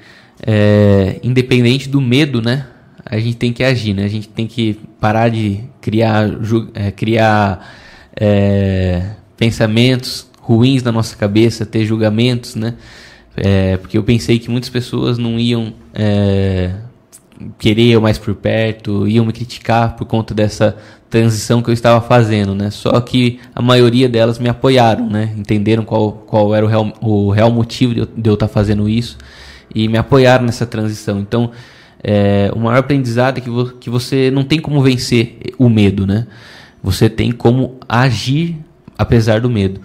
[0.45, 2.65] é, independente do medo, né,
[3.05, 4.03] a gente tem que agir, né?
[4.03, 6.27] A gente tem que parar de criar,
[6.73, 7.71] é, criar
[8.19, 12.73] é, pensamentos ruins na nossa cabeça, ter julgamentos, né?
[13.37, 16.71] É, porque eu pensei que muitas pessoas não iam é,
[17.59, 20.75] querer eu mais por perto, iam me criticar por conta dessa
[21.09, 22.71] transição que eu estava fazendo, né?
[22.71, 25.33] Só que a maioria delas me apoiaram, né?
[25.37, 28.89] Entenderam qual, qual era o real, o real motivo de eu, de eu estar fazendo
[28.89, 29.17] isso
[29.73, 31.19] e me apoiaram nessa transição.
[31.19, 31.51] Então,
[32.07, 36.05] é, o maior aprendizado é que, vo, que você não tem como vencer o medo,
[36.05, 36.27] né?
[36.83, 38.57] Você tem como agir
[38.95, 39.81] apesar do medo.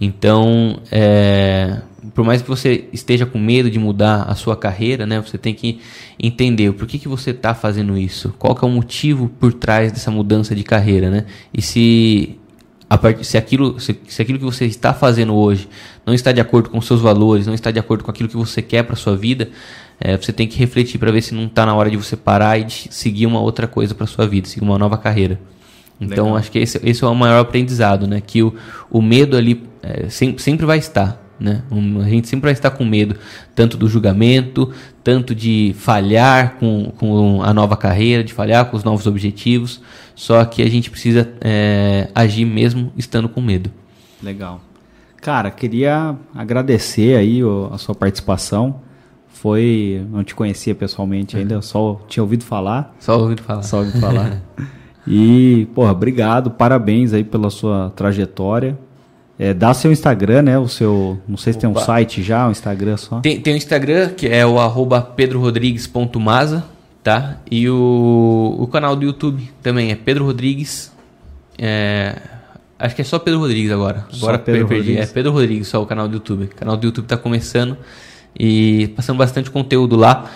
[0.00, 1.80] Então, é,
[2.14, 5.52] por mais que você esteja com medo de mudar a sua carreira, né, você tem
[5.52, 5.80] que
[6.16, 10.12] entender por que, que você está fazendo isso, qual é o motivo por trás dessa
[10.12, 11.26] mudança de carreira, né?
[11.52, 12.38] E se
[12.88, 13.24] a part...
[13.24, 15.68] se, aquilo, se, se aquilo que você está fazendo hoje
[16.06, 18.62] não está de acordo com seus valores, não está de acordo com aquilo que você
[18.62, 19.48] quer para sua vida,
[20.04, 22.58] é, você tem que refletir para ver se não está na hora de você parar
[22.58, 25.40] e de seguir uma outra coisa para sua vida, seguir uma nova carreira.
[25.98, 26.38] Então, Legal.
[26.38, 28.20] acho que esse, esse é o maior aprendizado, né?
[28.20, 28.54] Que o,
[28.90, 31.22] o medo ali é, sempre, sempre vai estar.
[31.40, 31.62] Né?
[31.70, 33.16] Um, a gente sempre vai estar com medo,
[33.54, 34.70] tanto do julgamento,
[35.02, 39.80] tanto de falhar com, com a nova carreira, de falhar com os novos objetivos.
[40.14, 43.70] Só que a gente precisa é, agir mesmo estando com medo.
[44.22, 44.60] Legal.
[45.16, 47.40] Cara, queria agradecer aí
[47.72, 48.83] a sua participação.
[49.34, 52.94] Foi, não te conhecia pessoalmente ainda, só tinha ouvido falar.
[53.00, 53.62] Só ouvido falar.
[53.62, 54.40] Só ouvido falar.
[55.06, 58.78] e, porra, obrigado, parabéns aí pela sua trajetória.
[59.36, 60.58] É, dá seu Instagram, né?
[60.58, 61.18] O seu.
[61.28, 61.66] Não sei se Opa.
[61.66, 63.20] tem um site já, um Instagram só.
[63.20, 66.64] Tem, tem um Instagram que é o arroba pedrorodrigues.maza,
[67.02, 67.38] tá?
[67.50, 70.92] E o, o canal do YouTube também é Pedro Rodrigues.
[71.58, 72.16] É,
[72.78, 74.06] acho que é só Pedro Rodrigues agora.
[74.10, 74.90] Só agora Pedro perdi.
[74.90, 75.10] Rodrigues.
[75.10, 76.44] É Pedro Rodrigues só o canal do YouTube.
[76.44, 77.76] O canal do YouTube tá começando
[78.38, 80.30] e passando bastante conteúdo lá.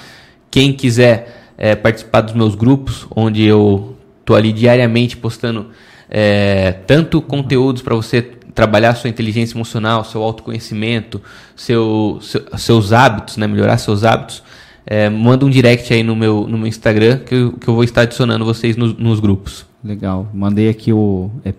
[0.51, 5.69] Quem quiser é, participar dos meus grupos, onde eu tô ali diariamente postando
[6.09, 8.23] é, tanto conteúdos para você
[8.55, 11.21] trabalhar sua inteligência emocional, seu autoconhecimento,
[11.55, 13.47] seu, seu, seus hábitos, né?
[13.47, 14.43] melhorar seus hábitos,
[14.87, 17.85] é, manda um direct aí no meu, no meu Instagram que eu, que eu vou
[17.85, 19.67] estar adicionando vocês nos, nos grupos.
[19.85, 20.29] Legal.
[20.35, 21.53] Mandei aqui o é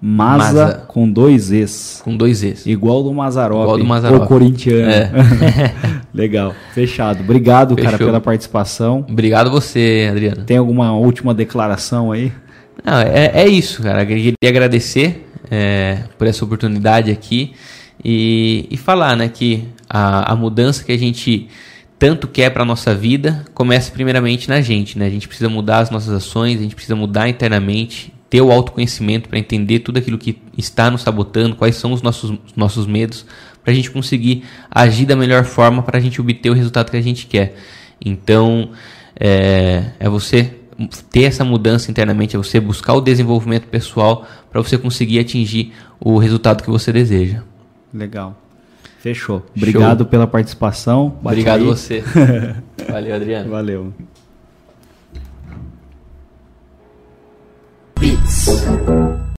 [0.00, 2.00] pedrorodrigues.maza com dois Es.
[2.04, 2.66] Com dois Es.
[2.66, 3.62] Igual do Mazarop.
[3.62, 4.24] Igual do Mazarop.
[4.24, 4.90] O corintiano.
[4.90, 5.10] É.
[6.14, 6.54] Legal.
[6.72, 7.20] Fechado.
[7.20, 7.90] Obrigado, Fechou.
[7.90, 9.04] cara, pela participação.
[9.08, 10.44] Obrigado você, Adriano.
[10.44, 12.32] Tem alguma última declaração aí?
[12.84, 14.02] Não, é, é isso, cara.
[14.02, 17.52] Eu queria agradecer é, por essa oportunidade aqui
[18.04, 21.48] e, e falar né, que a, a mudança que a gente
[21.98, 24.96] tanto quer para a nossa vida começa primeiramente na gente.
[24.96, 25.06] Né?
[25.06, 29.28] A gente precisa mudar as nossas ações, a gente precisa mudar internamente, ter o autoconhecimento
[29.28, 33.24] para entender tudo aquilo que está nos sabotando, quais são os nossos, nossos medos,
[33.62, 36.96] para a gente conseguir agir da melhor forma para a gente obter o resultado que
[36.96, 37.56] a gente quer.
[38.04, 38.70] Então,
[39.18, 40.54] é, é você
[41.10, 46.18] ter essa mudança internamente, é você buscar o desenvolvimento pessoal para você conseguir atingir o
[46.18, 47.42] resultado que você deseja.
[47.92, 48.36] Legal.
[49.00, 49.44] Fechou.
[49.56, 50.06] Obrigado Show.
[50.06, 51.08] pela participação.
[51.22, 51.66] Bate Obrigado aí.
[51.66, 52.04] você.
[52.88, 53.50] Valeu, Adriano.
[53.50, 53.92] Valeu.
[58.28, 59.27] Deus.